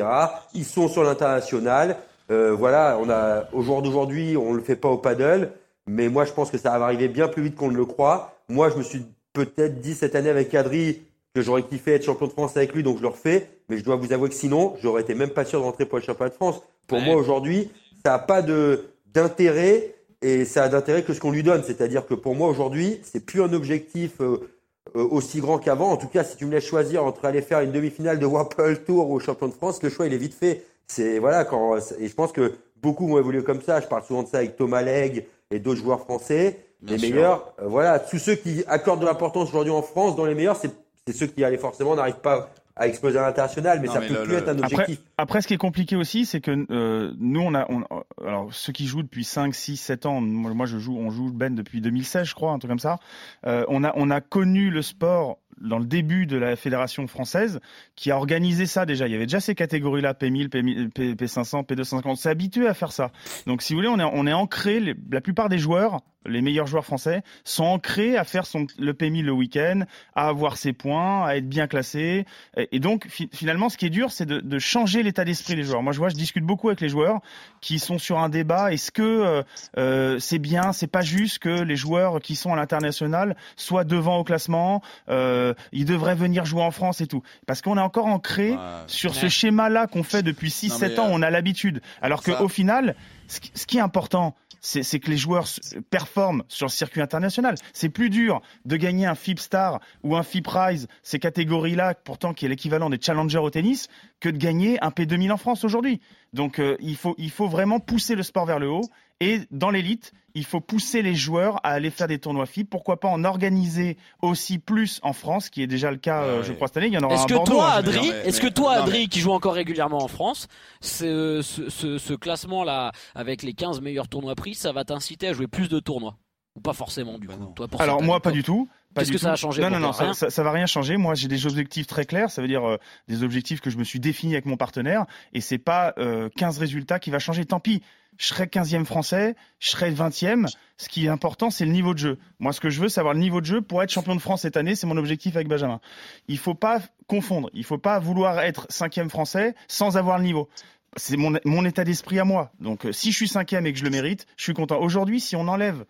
Ils 0.55 0.65
sont 0.65 0.87
sur 0.87 1.03
l'international. 1.03 1.97
Euh, 2.31 2.51
voilà, 2.51 2.97
on 2.99 3.09
a 3.11 3.43
au 3.53 3.61
jour 3.61 3.83
d'aujourd'hui, 3.83 4.35
on 4.37 4.53
ne 4.53 4.57
le 4.57 4.63
fait 4.63 4.75
pas 4.75 4.89
au 4.89 4.97
paddle, 4.97 5.51
mais 5.85 6.09
moi 6.09 6.25
je 6.25 6.31
pense 6.31 6.49
que 6.49 6.57
ça 6.57 6.79
va 6.79 6.85
arriver 6.85 7.09
bien 7.09 7.27
plus 7.27 7.43
vite 7.43 7.55
qu'on 7.55 7.69
ne 7.69 7.77
le 7.77 7.85
croit. 7.85 8.39
Moi, 8.49 8.71
je 8.71 8.77
me 8.77 8.81
suis 8.81 9.05
peut-être 9.33 9.81
dit 9.81 9.93
cette 9.93 10.15
année 10.15 10.29
avec 10.29 10.53
Adri 10.55 11.01
que 11.35 11.41
j'aurais 11.41 11.63
kiffé 11.63 11.93
être 11.93 12.05
champion 12.05 12.25
de 12.25 12.31
France 12.31 12.57
avec 12.57 12.73
lui, 12.73 12.81
donc 12.81 12.97
je 12.97 13.03
le 13.03 13.09
refais. 13.09 13.49
Mais 13.69 13.77
je 13.77 13.83
dois 13.83 13.97
vous 13.97 14.13
avouer 14.13 14.29
que 14.29 14.35
sinon, 14.35 14.75
j'aurais 14.81 15.03
été 15.03 15.13
même 15.13 15.29
pas 15.29 15.45
sûr 15.45 15.59
de 15.59 15.65
rentrer 15.65 15.85
pour 15.85 15.99
le 15.99 16.03
championnat 16.03 16.31
de 16.31 16.35
France. 16.35 16.61
Pour 16.87 17.01
moi 17.01 17.15
aujourd'hui, 17.15 17.69
ça 18.03 18.13
n'a 18.13 18.19
pas 18.19 18.41
de 18.41 18.85
d'intérêt 19.13 19.93
et 20.23 20.43
ça 20.43 20.63
a 20.63 20.69
d'intérêt 20.69 21.03
que 21.03 21.13
ce 21.13 21.19
qu'on 21.19 21.31
lui 21.31 21.43
donne. 21.43 21.63
C'est-à-dire 21.63 22.07
que 22.07 22.15
pour 22.15 22.33
moi 22.33 22.47
aujourd'hui, 22.47 22.99
c'est 23.03 23.23
plus 23.23 23.43
un 23.43 23.53
objectif. 23.53 24.19
Euh, 24.19 24.49
aussi 24.95 25.39
grand 25.39 25.57
qu'avant. 25.57 25.91
En 25.91 25.97
tout 25.97 26.07
cas, 26.07 26.23
si 26.23 26.37
tu 26.37 26.45
me 26.45 26.51
laisses 26.51 26.65
choisir 26.65 27.03
entre 27.05 27.25
aller 27.25 27.41
faire 27.41 27.61
une 27.61 27.71
demi-finale 27.71 28.19
de 28.19 28.25
Wapple 28.25 28.83
Tour 28.85 29.09
ou 29.09 29.15
au 29.15 29.19
champion 29.19 29.47
de 29.47 29.53
France, 29.53 29.81
le 29.81 29.89
choix 29.89 30.05
il 30.07 30.13
est 30.13 30.17
vite 30.17 30.33
fait. 30.33 30.63
C'est 30.87 31.19
voilà 31.19 31.45
quand 31.45 31.77
et 31.99 32.07
je 32.07 32.13
pense 32.13 32.31
que 32.31 32.53
beaucoup 32.81 33.07
vont 33.07 33.17
évoluer 33.17 33.43
comme 33.43 33.61
ça. 33.61 33.81
Je 33.81 33.87
parle 33.87 34.03
souvent 34.03 34.23
de 34.23 34.27
ça 34.27 34.37
avec 34.37 34.55
Thomas 34.55 34.81
Legge 34.81 35.23
et 35.51 35.59
d'autres 35.59 35.79
joueurs 35.79 36.01
français. 36.01 36.59
les 36.81 36.97
meilleurs, 36.97 37.53
euh, 37.61 37.67
voilà, 37.67 37.99
tous 37.99 38.19
ceux 38.19 38.35
qui 38.35 38.63
accordent 38.67 38.99
de 38.99 39.05
l'importance 39.05 39.49
aujourd'hui 39.49 39.71
en 39.71 39.81
France, 39.81 40.15
dans 40.15 40.25
les 40.25 40.35
meilleurs, 40.35 40.57
c'est 40.57 40.71
ceux 41.13 41.27
qui 41.27 41.43
allaient 41.43 41.57
forcément 41.57 41.95
n'arrivent 41.95 42.21
pas 42.21 42.49
à 42.75 42.87
exploser 42.87 43.19
à 43.19 43.23
l'international, 43.23 43.79
mais 43.81 43.87
ça 43.87 44.01
peut 44.01 44.23
plus 44.23 44.33
être 44.33 44.49
un 44.49 44.57
objectif. 44.57 44.99
Après, 45.17 45.41
ce 45.41 45.47
qui 45.47 45.53
est 45.53 45.57
compliqué 45.57 45.95
aussi, 45.95 46.25
c'est 46.25 46.41
que 46.41 46.65
euh, 46.71 47.13
nous, 47.19 47.41
on 47.41 47.53
a, 47.53 47.67
on, 47.69 47.83
alors 48.25 48.51
ceux 48.51 48.73
qui 48.73 48.87
jouent 48.87 49.03
depuis 49.03 49.23
5, 49.23 49.53
6, 49.53 49.77
7 49.77 50.05
ans, 50.07 50.21
moi, 50.21 50.65
je 50.65 50.79
joue, 50.79 50.97
on 50.97 51.11
joue 51.11 51.31
Ben 51.31 51.53
depuis 51.53 51.81
2016, 51.81 52.27
je 52.27 52.33
crois, 52.33 52.51
un 52.51 52.59
truc 52.59 52.69
comme 52.71 52.79
ça. 52.79 52.97
Euh, 53.45 53.63
on 53.67 53.83
a, 53.83 53.93
on 53.95 54.09
a 54.09 54.21
connu 54.21 54.71
le 54.71 54.81
sport 54.81 55.37
dans 55.61 55.79
le 55.79 55.85
début 55.85 56.25
de 56.25 56.37
la 56.37 56.55
fédération 56.55 57.07
française 57.07 57.59
qui 57.95 58.11
a 58.11 58.17
organisé 58.17 58.65
ça 58.65 58.85
déjà. 58.85 59.07
Il 59.07 59.11
y 59.11 59.15
avait 59.15 59.25
déjà 59.25 59.39
ces 59.39 59.55
catégories-là, 59.55 60.13
P1000, 60.13 60.49
P, 60.49 61.13
P500, 61.15 61.65
P250. 61.65 62.01
On 62.05 62.15
s'est 62.15 62.29
habitué 62.29 62.67
à 62.67 62.73
faire 62.73 62.91
ça. 62.91 63.11
Donc, 63.47 63.61
si 63.61 63.73
vous 63.73 63.79
voulez, 63.79 63.89
on 63.89 64.27
est, 64.27 64.33
ancré, 64.33 64.95
la 65.11 65.21
plupart 65.21 65.49
des 65.49 65.57
joueurs 65.57 66.01
les 66.25 66.41
meilleurs 66.41 66.67
joueurs 66.67 66.85
français 66.85 67.21
sont 67.43 67.65
ancrés 67.65 68.17
à 68.17 68.23
faire 68.23 68.45
son, 68.45 68.67
le 68.79 68.93
PMI 68.93 69.21
le 69.21 69.31
week-end, 69.31 69.81
à 70.15 70.27
avoir 70.27 70.57
ses 70.57 70.73
points, 70.73 71.25
à 71.25 71.35
être 71.35 71.47
bien 71.47 71.67
classés. 71.67 72.25
Et, 72.71 72.79
donc, 72.79 73.07
finalement, 73.09 73.69
ce 73.69 73.77
qui 73.77 73.85
est 73.85 73.89
dur, 73.89 74.11
c'est 74.11 74.25
de, 74.25 74.39
de, 74.39 74.59
changer 74.59 75.03
l'état 75.03 75.25
d'esprit 75.25 75.55
des 75.55 75.63
joueurs. 75.63 75.83
Moi, 75.83 75.93
je 75.93 75.99
vois, 75.99 76.09
je 76.09 76.15
discute 76.15 76.45
beaucoup 76.45 76.69
avec 76.69 76.81
les 76.81 76.89
joueurs 76.89 77.19
qui 77.61 77.79
sont 77.79 77.97
sur 77.97 78.19
un 78.19 78.29
débat. 78.29 78.71
Est-ce 78.71 78.91
que 78.91 79.01
euh, 79.01 79.43
euh 79.77 80.19
c'est 80.19 80.39
bien, 80.39 80.71
c'est 80.71 80.87
pas 80.87 81.01
juste 81.01 81.39
que 81.39 81.61
les 81.61 81.75
joueurs 81.75 82.19
qui 82.21 82.35
sont 82.35 82.53
à 82.53 82.55
l'international 82.55 83.35
soient 83.55 83.83
devant 83.83 84.17
au 84.17 84.23
classement 84.23 84.81
euh, 85.09 85.42
Ils 85.71 85.85
devraient 85.85 86.15
venir 86.15 86.45
jouer 86.45 86.61
en 86.61 86.71
France 86.71 87.01
et 87.01 87.07
tout. 87.07 87.23
Parce 87.45 87.61
qu'on 87.61 87.77
est 87.77 87.81
encore 87.81 88.07
ancré 88.07 88.55
sur 88.87 89.15
ce 89.15 89.27
schéma-là 89.27 89.87
qu'on 89.87 90.03
fait 90.03 90.23
depuis 90.23 90.49
6-7 90.49 90.99
ans. 90.99 91.05
Euh, 91.05 91.11
on 91.11 91.21
a 91.21 91.29
l'habitude. 91.29 91.81
Alors 92.01 92.23
qu'au 92.23 92.47
final, 92.47 92.95
ce 93.27 93.65
qui 93.65 93.77
est 93.77 93.81
important, 93.81 94.35
c'est 94.63 94.99
que 94.99 95.09
les 95.09 95.17
joueurs 95.17 95.45
performent 95.89 96.43
sur 96.47 96.67
le 96.67 96.71
circuit 96.71 97.01
international. 97.01 97.55
C'est 97.73 97.89
plus 97.89 98.09
dur 98.09 98.41
de 98.65 98.77
gagner 98.77 99.05
un 99.05 99.15
FIP 99.15 99.39
Star 99.39 99.81
ou 100.03 100.15
un 100.15 100.23
FIP 100.23 100.47
Rise, 100.47 100.87
ces 101.03 101.19
catégories-là, 101.19 101.95
pourtant 101.95 102.33
qui 102.33 102.45
est 102.45 102.49
l'équivalent 102.49 102.89
des 102.89 102.99
challengers 102.99 103.39
au 103.39 103.49
tennis, 103.49 103.89
que 104.21 104.29
de 104.29 104.37
gagner 104.37 104.81
un 104.81 104.89
P2000 104.89 105.33
en 105.33 105.37
France 105.37 105.65
aujourd'hui. 105.65 105.99
Donc 106.31 106.59
euh, 106.59 106.77
il, 106.79 106.95
faut, 106.95 107.13
il 107.17 107.29
faut 107.29 107.47
vraiment 107.47 107.79
pousser 107.79 108.15
le 108.15 108.23
sport 108.23 108.45
vers 108.45 108.59
le 108.59 108.69
haut. 108.69 108.85
Et 109.19 109.41
dans 109.51 109.69
l'élite, 109.69 110.11
il 110.35 110.43
faut 110.43 110.59
pousser 110.59 111.01
les 111.01 111.15
joueurs 111.15 111.57
à 111.63 111.69
aller 111.69 111.91
faire 111.91 112.07
des 112.07 112.19
tournois 112.19 112.45
FIP. 112.45 112.69
Pourquoi 112.69 112.99
pas 112.99 113.07
en 113.07 113.23
organiser 113.23 113.97
aussi 114.21 114.57
plus 114.57 114.99
en 115.03 115.13
France, 115.13 115.49
qui 115.49 115.61
est 115.61 115.67
déjà 115.67 115.91
le 115.91 115.97
cas, 115.97 116.23
euh, 116.23 116.43
je 116.43 116.51
crois, 116.51 116.67
cette 116.67 116.77
année. 116.77 116.87
Il 116.87 116.93
y 116.93 116.97
en 116.97 117.03
aura 117.03 117.15
Est-ce 117.15 117.27
que, 117.27 117.45
toi, 117.45 117.71
hein, 117.71 117.77
Adri, 117.77 118.09
est-ce 118.25 118.41
que 118.41 118.47
toi, 118.47 118.73
Adri, 118.73 119.07
qui 119.07 119.19
joue 119.19 119.31
encore 119.31 119.53
régulièrement 119.53 120.03
en 120.03 120.07
France, 120.07 120.47
ce, 120.81 121.41
ce, 121.41 121.97
ce 121.97 122.13
classement-là, 122.13 122.91
avec 123.15 123.43
les 123.43 123.53
15 123.53 123.81
meilleurs 123.81 124.07
tournois 124.07 124.35
pris, 124.35 124.55
ça 124.55 124.71
va 124.71 124.83
t'inciter 124.83 125.27
à 125.27 125.33
jouer 125.33 125.47
plus 125.47 125.69
de 125.69 125.79
tournois 125.79 126.17
Ou 126.55 126.61
pas 126.61 126.73
forcément, 126.73 127.17
du 127.17 127.27
bah 127.27 127.35
coup 127.35 127.53
toi, 127.55 127.67
Alors, 127.79 128.01
moi, 128.01 128.21
pas 128.21 128.31
du 128.31 128.43
tout. 128.43 128.67
Qu'est-ce 128.95 129.11
que 129.11 129.17
ça 129.17 129.31
a 129.31 129.35
changé 129.35 129.61
Non, 129.61 129.69
non, 129.71 129.79
non, 129.79 129.93
ça, 129.93 130.13
ça, 130.13 130.43
va 130.43 130.51
rien 130.51 130.67
changer. 130.67 130.97
Moi, 130.97 131.15
j'ai 131.15 131.27
des 131.27 131.47
objectifs 131.47 131.87
très 131.87 132.05
clairs. 132.05 132.29
Ça 132.29 132.41
veut 132.41 132.47
dire 132.47 132.67
euh, 132.67 132.77
des 133.07 133.23
objectifs 133.23 133.59
que 133.59 133.69
je 133.69 133.77
me 133.77 133.83
suis 133.83 133.99
définis 133.99 134.33
avec 134.33 134.45
mon 134.45 134.57
partenaire. 134.57 135.05
Et 135.33 135.41
c'est 135.41 135.57
pas 135.57 135.93
euh, 135.97 136.29
15 136.37 136.59
résultats 136.59 136.99
qui 136.99 137.09
va 137.09 137.19
changer. 137.19 137.45
Tant 137.45 137.59
pis 137.59 137.81
je 138.17 138.27
serai 138.27 138.45
15e 138.45 138.85
français, 138.85 139.35
je 139.59 139.69
serai 139.69 139.91
20e. 139.91 140.47
Ce 140.77 140.89
qui 140.89 141.05
est 141.05 141.09
important, 141.09 141.49
c'est 141.49 141.65
le 141.65 141.71
niveau 141.71 141.93
de 141.93 141.99
jeu. 141.99 142.19
Moi, 142.39 142.53
ce 142.53 142.59
que 142.59 142.69
je 142.69 142.81
veux, 142.81 142.89
c'est 142.89 142.99
avoir 142.99 143.13
le 143.13 143.19
niveau 143.19 143.41
de 143.41 143.45
jeu 143.45 143.61
pour 143.61 143.81
être 143.83 143.89
champion 143.89 144.15
de 144.15 144.21
France 144.21 144.41
cette 144.41 144.57
année. 144.57 144.75
C'est 144.75 144.87
mon 144.87 144.97
objectif 144.97 145.35
avec 145.35 145.47
Benjamin. 145.47 145.79
Il 146.27 146.37
faut 146.37 146.55
pas 146.55 146.81
confondre. 147.07 147.49
Il 147.53 147.63
faut 147.63 147.77
pas 147.77 147.99
vouloir 147.99 148.39
être 148.39 148.67
5e 148.67 149.09
français 149.09 149.55
sans 149.67 149.97
avoir 149.97 150.17
le 150.17 150.25
niveau. 150.25 150.49
C'est 150.95 151.17
mon, 151.17 151.65
état 151.65 151.83
d'esprit 151.83 152.19
à 152.19 152.25
moi. 152.25 152.51
Donc, 152.59 152.85
euh, 152.85 152.91
si 152.91 153.11
je 153.11 153.17
suis 153.17 153.25
5e 153.25 153.65
et 153.65 153.73
que 153.73 153.79
je 153.79 153.83
le 153.83 153.89
mérite, 153.89 154.27
je 154.37 154.43
suis 154.43 154.53
content. 154.53 154.79
Aujourd'hui, 154.79 155.19
si 155.19 155.35
on 155.35 155.47
enlève 155.47 155.85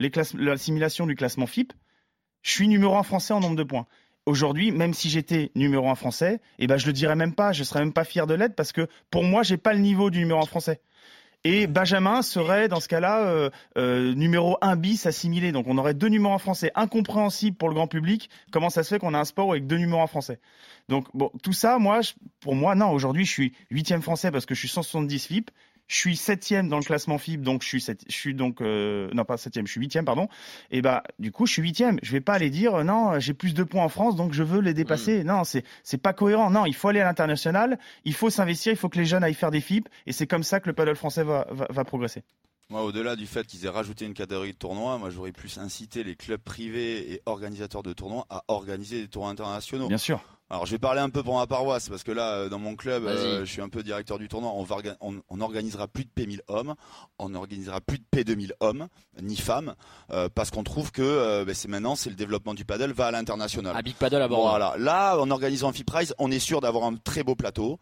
l'assimilation 0.00 1.06
du 1.06 1.14
classement 1.14 1.46
FIP, 1.46 1.72
je 2.42 2.50
suis 2.50 2.68
numéro 2.68 2.96
1 2.96 3.02
français 3.02 3.34
en 3.34 3.40
nombre 3.40 3.56
de 3.56 3.62
points 3.62 3.86
aujourd'hui, 4.28 4.70
même 4.70 4.94
si 4.94 5.08
j'étais 5.10 5.50
numéro 5.54 5.88
1 5.88 5.94
français, 5.94 6.40
eh 6.58 6.66
ben 6.66 6.76
je 6.76 6.86
le 6.86 6.92
dirais 6.92 7.16
même 7.16 7.34
pas, 7.34 7.52
je 7.52 7.64
serais 7.64 7.80
même 7.80 7.92
pas 7.92 8.04
fier 8.04 8.26
de 8.26 8.34
l'être 8.34 8.54
parce 8.54 8.72
que 8.72 8.86
pour 9.10 9.24
moi, 9.24 9.42
j'ai 9.42 9.56
pas 9.56 9.72
le 9.72 9.80
niveau 9.80 10.10
du 10.10 10.18
numéro 10.18 10.40
1 10.40 10.46
français. 10.46 10.80
Et 11.44 11.66
Benjamin 11.66 12.22
serait 12.22 12.68
dans 12.68 12.80
ce 12.80 12.88
cas-là 12.88 13.20
euh, 13.26 13.50
euh, 13.76 14.12
numéro 14.14 14.58
1 14.60 14.76
bis 14.76 15.06
assimilé. 15.06 15.52
Donc 15.52 15.66
on 15.68 15.78
aurait 15.78 15.94
deux 15.94 16.08
numéros 16.08 16.34
en 16.34 16.38
français. 16.38 16.72
Incompréhensible 16.74 17.56
pour 17.56 17.68
le 17.68 17.74
grand 17.74 17.86
public. 17.86 18.28
Comment 18.50 18.70
ça 18.70 18.82
se 18.82 18.88
fait 18.88 18.98
qu'on 18.98 19.14
a 19.14 19.18
un 19.18 19.24
sport 19.24 19.50
avec 19.52 19.66
deux 19.66 19.78
numéros 19.78 20.02
en 20.02 20.06
français? 20.06 20.40
Donc 20.88 21.06
bon, 21.14 21.30
tout 21.42 21.52
ça, 21.52 21.78
moi, 21.78 22.00
pour 22.40 22.54
moi, 22.54 22.74
non. 22.74 22.90
Aujourd'hui, 22.90 23.24
je 23.24 23.30
suis 23.30 23.52
huitième 23.70 24.02
français 24.02 24.30
parce 24.30 24.46
que 24.46 24.54
je 24.54 24.60
suis 24.60 24.68
170 24.68 25.26
FIP. 25.26 25.50
Je 25.88 25.96
suis 25.96 26.16
septième 26.16 26.68
dans 26.68 26.78
le 26.78 26.84
classement 26.84 27.18
FIB, 27.18 27.42
donc 27.42 27.62
je 27.62 27.68
suis, 27.68 27.80
je 27.80 28.14
suis 28.14 28.34
donc 28.34 28.60
euh, 28.60 29.08
non 29.12 29.24
pas 29.24 29.36
septième, 29.36 29.66
je 29.66 29.72
suis 29.72 29.80
huitième 29.80 30.04
pardon. 30.04 30.28
Et 30.70 30.82
bah 30.82 31.02
du 31.18 31.32
coup 31.32 31.46
je 31.46 31.52
suis 31.52 31.62
huitième. 31.62 31.98
Je 32.02 32.12
vais 32.12 32.20
pas 32.20 32.34
aller 32.34 32.50
dire 32.50 32.84
non 32.84 33.18
j'ai 33.18 33.34
plus 33.34 33.54
de 33.54 33.62
points 33.64 33.84
en 33.84 33.88
France 33.88 34.14
donc 34.14 34.32
je 34.32 34.42
veux 34.42 34.60
les 34.60 34.74
dépasser. 34.74 35.24
Non 35.24 35.44
c'est 35.44 35.64
c'est 35.82 35.98
pas 35.98 36.12
cohérent. 36.12 36.50
Non 36.50 36.66
il 36.66 36.74
faut 36.74 36.88
aller 36.88 37.00
à 37.00 37.04
l'international, 37.04 37.78
il 38.04 38.14
faut 38.14 38.30
s'investir, 38.30 38.72
il 38.72 38.76
faut 38.76 38.88
que 38.88 38.98
les 38.98 39.06
jeunes 39.06 39.24
aillent 39.24 39.34
faire 39.34 39.50
des 39.50 39.60
FIB 39.60 39.88
et 40.06 40.12
c'est 40.12 40.26
comme 40.26 40.42
ça 40.42 40.60
que 40.60 40.68
le 40.68 40.74
paddle 40.74 40.94
français 40.94 41.24
va, 41.24 41.46
va, 41.50 41.66
va 41.70 41.84
progresser. 41.84 42.22
Moi, 42.70 42.82
au-delà 42.82 43.16
du 43.16 43.26
fait 43.26 43.46
qu'ils 43.46 43.64
aient 43.64 43.70
rajouté 43.70 44.04
une 44.04 44.12
catégorie 44.12 44.52
de 44.52 44.58
tournois, 44.58 44.98
moi, 44.98 45.08
j'aurais 45.08 45.32
plus 45.32 45.56
incité 45.56 46.04
les 46.04 46.16
clubs 46.16 46.40
privés 46.40 47.14
et 47.14 47.22
organisateurs 47.24 47.82
de 47.82 47.94
tournois 47.94 48.26
à 48.28 48.44
organiser 48.48 49.00
des 49.00 49.08
tournois 49.08 49.30
internationaux. 49.30 49.88
Bien 49.88 49.96
sûr. 49.96 50.22
Alors 50.50 50.64
je 50.64 50.70
vais 50.70 50.78
parler 50.78 51.02
un 51.02 51.10
peu 51.10 51.22
pour 51.22 51.36
ma 51.36 51.46
paroisse 51.46 51.90
parce 51.90 52.02
que 52.02 52.10
là 52.10 52.32
euh, 52.32 52.48
dans 52.48 52.58
mon 52.58 52.74
club 52.74 53.04
euh, 53.04 53.40
je 53.44 53.52
suis 53.52 53.60
un 53.60 53.68
peu 53.68 53.82
directeur 53.82 54.18
du 54.18 54.28
tournoi. 54.28 54.50
On, 54.54 54.62
va 54.62 54.76
on, 55.02 55.20
on, 55.28 55.40
organisera 55.42 55.88
plus 55.88 56.06
de 56.06 56.10
P1000 56.16 56.40
hommes, 56.48 56.74
on 57.18 57.34
organisera 57.34 57.82
plus 57.82 57.98
de 57.98 58.04
P2000 58.10 58.52
hommes 58.60 58.88
ni 59.20 59.36
femmes 59.36 59.74
euh, 60.10 60.30
parce 60.34 60.50
qu'on 60.50 60.64
trouve 60.64 60.90
que 60.90 61.02
euh, 61.02 61.44
ben, 61.44 61.54
c'est 61.54 61.68
maintenant 61.68 61.96
c'est 61.96 62.08
le 62.08 62.16
développement 62.16 62.54
du 62.54 62.64
paddle 62.64 62.92
va 62.92 63.08
à 63.08 63.10
l'international. 63.10 63.76
À 63.76 63.82
Big 63.82 63.96
Paddle 63.96 64.22
à 64.22 64.28
Bordeaux. 64.28 64.48
Voilà. 64.48 64.74
Là 64.78 65.18
en 65.18 65.30
organisant 65.30 65.68
un 65.68 65.72
FIPRISE 65.74 66.14
on 66.18 66.30
est 66.30 66.38
sûr 66.38 66.62
d'avoir 66.62 66.84
un 66.84 66.96
très 66.96 67.22
beau 67.22 67.34
plateau. 67.34 67.78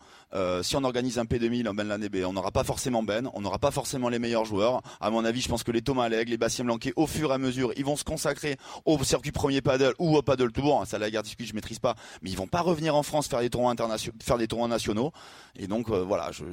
si 0.63 0.75
on 0.75 0.83
organise 0.83 1.21
un 1.21 1.25
P2000 1.25 1.69
en 1.69 1.75
Ben 1.75 1.87
l'année 1.87 2.09
on 2.25 2.33
n'aura 2.33 2.51
pas 2.51 2.65
forcément 2.65 3.05
Ben, 3.05 3.31
on 3.35 3.43
n'aura 3.43 3.61
pas 3.61 3.71
forcément 3.71 4.09
les 4.09 4.19
meilleurs 4.19 4.45
joueurs. 4.45 4.83
À 5.01 5.11
mon 5.11 5.25
avis 5.25 5.41
je 5.41 5.49
pense 5.49 5.63
que 5.63 5.71
les 5.71 5.83
Thomas 5.83 6.07
Alleg, 6.07 6.29
les 6.29 6.37
Bastien 6.37 6.65
Blanquet 6.65 6.93
au 6.97 7.07
fur 7.07 7.31
et 7.31 7.35
à 7.35 7.39
mesure 7.39 7.71
ils 7.77 7.85
vont 7.85 7.97
se 7.97 8.03
consacrer 8.03 8.57
au 8.87 9.01
circuit 9.05 9.31
premier 9.31 9.61
paddle 9.61 9.95
ou 10.01 10.17
au 10.17 10.23
paddle 10.23 10.51
tour. 10.51 10.83
Ça 10.85 10.99
la 10.99 11.13
guerre 11.13 11.23
discute 11.23 11.47
je 11.47 11.55
maîtrise 11.55 11.79
pas, 11.79 11.95
mais 12.23 12.31
ils 12.31 12.37
vont 12.37 12.49
pas 12.49 12.56
revenir 12.63 12.95
en 12.95 13.03
France 13.03 13.29
faire 13.29 13.41
des 13.41 13.51
tournois 13.51 13.71
internationaux, 13.71 14.17
faire 14.23 14.39
des 14.39 14.49
tournois 14.49 14.69
nationaux. 14.69 15.13
Et 15.59 15.67
donc 15.67 15.89
euh, 15.89 16.03
voilà, 16.03 16.31
je, 16.33 16.45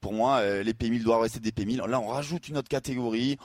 pour 0.00 0.12
moi, 0.12 0.38
euh, 0.38 0.62
les 0.62 0.72
P1000 0.72 1.02
doivent 1.02 1.22
rester 1.22 1.40
des 1.40 1.50
P1000. 1.50 1.86
Là, 1.86 2.00
on 2.00 2.06
rajoute 2.06 2.48
une 2.48 2.58
autre 2.58 2.68
catégorie. 2.68 3.38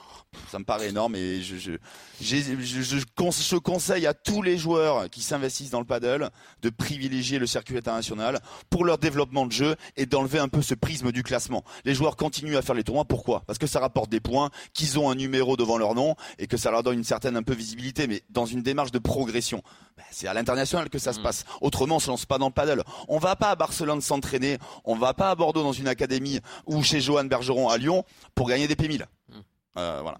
Ça 0.50 0.58
me 0.58 0.64
paraît 0.64 0.88
énorme 0.88 1.16
et 1.16 1.42
je, 1.42 1.56
je, 1.56 1.72
je, 2.20 3.58
conseille 3.58 4.06
à 4.06 4.14
tous 4.14 4.42
les 4.42 4.56
joueurs 4.56 5.10
qui 5.10 5.22
s'investissent 5.22 5.70
dans 5.70 5.80
le 5.80 5.86
paddle 5.86 6.30
de 6.62 6.70
privilégier 6.70 7.38
le 7.38 7.46
circuit 7.46 7.76
international 7.76 8.40
pour 8.70 8.84
leur 8.84 8.98
développement 8.98 9.46
de 9.46 9.52
jeu 9.52 9.76
et 9.96 10.06
d'enlever 10.06 10.38
un 10.38 10.48
peu 10.48 10.62
ce 10.62 10.74
prisme 10.74 11.12
du 11.12 11.22
classement. 11.22 11.64
Les 11.84 11.94
joueurs 11.94 12.16
continuent 12.16 12.56
à 12.56 12.62
faire 12.62 12.74
les 12.74 12.84
tournois. 12.84 13.04
Pourquoi? 13.04 13.42
Parce 13.46 13.58
que 13.58 13.66
ça 13.66 13.80
rapporte 13.80 14.10
des 14.10 14.20
points, 14.20 14.50
qu'ils 14.72 14.98
ont 14.98 15.10
un 15.10 15.14
numéro 15.14 15.56
devant 15.56 15.78
leur 15.78 15.94
nom 15.94 16.14
et 16.38 16.46
que 16.46 16.56
ça 16.56 16.70
leur 16.70 16.82
donne 16.82 16.98
une 16.98 17.04
certaine 17.04 17.36
un 17.36 17.42
peu 17.42 17.54
visibilité. 17.54 18.06
Mais 18.06 18.22
dans 18.30 18.46
une 18.46 18.62
démarche 18.62 18.92
de 18.92 18.98
progression, 18.98 19.62
ben, 19.96 20.04
c'est 20.10 20.28
à 20.28 20.34
l'international 20.34 20.88
que 20.90 20.98
ça 20.98 21.12
se 21.12 21.20
mmh. 21.20 21.22
passe. 21.22 21.44
Autrement, 21.60 21.98
se 22.08 22.12
lance 22.12 22.26
pas 22.26 22.38
dans 22.38 22.46
le 22.46 22.52
paddle. 22.52 22.82
On 23.08 23.18
va 23.18 23.36
pas 23.36 23.50
à 23.50 23.54
Barcelone 23.54 24.00
s'entraîner, 24.00 24.58
on 24.84 24.94
va 24.94 25.12
pas 25.14 25.30
à 25.30 25.34
Bordeaux 25.34 25.62
dans 25.62 25.72
une 25.72 25.88
académie 25.88 26.40
ou 26.66 26.82
chez 26.82 27.00
Johan 27.00 27.24
Bergeron 27.24 27.68
à 27.68 27.76
Lyon 27.76 28.04
pour 28.34 28.48
gagner 28.48 28.66
des 28.66 28.74
P1000. 28.74 29.02
Mmh. 29.02 29.34
Euh, 29.76 29.98
voilà. 30.02 30.18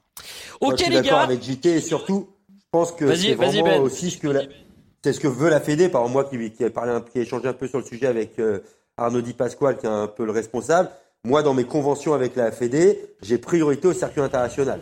Ok 0.60 0.80
les 0.86 1.00
gars. 1.00 1.20
avec 1.20 1.42
JT 1.42 1.76
et 1.76 1.80
surtout, 1.80 2.28
je 2.50 2.64
pense 2.70 2.92
que 2.92 3.14
c'est 3.14 3.34
vraiment 3.34 3.64
ben. 3.64 3.80
aussi 3.80 4.10
ce 4.10 4.18
que 4.18 4.28
c'est 5.02 5.12
ce 5.12 5.20
que 5.20 5.28
veut 5.28 5.48
la 5.48 5.60
Fédé. 5.60 5.88
Par 5.88 6.06
moi 6.08 6.24
qui, 6.24 6.50
qui 6.50 6.64
a 6.64 6.70
parlé, 6.70 6.98
qui 7.10 7.18
a 7.18 7.22
échangé 7.22 7.48
un 7.48 7.54
peu 7.54 7.66
sur 7.66 7.78
le 7.78 7.84
sujet 7.84 8.06
avec 8.06 8.38
euh, 8.38 8.60
Arnaud 8.96 9.22
Di 9.22 9.32
Pasquale, 9.32 9.78
qui 9.78 9.86
est 9.86 9.90
un 9.90 10.08
peu 10.08 10.24
le 10.24 10.32
responsable. 10.32 10.90
Moi, 11.24 11.42
dans 11.42 11.54
mes 11.54 11.64
conventions 11.64 12.14
avec 12.14 12.36
la 12.36 12.52
Fédé, 12.52 13.00
j'ai 13.22 13.38
priorité 13.38 13.88
au 13.88 13.92
circuit 13.92 14.20
international. 14.20 14.80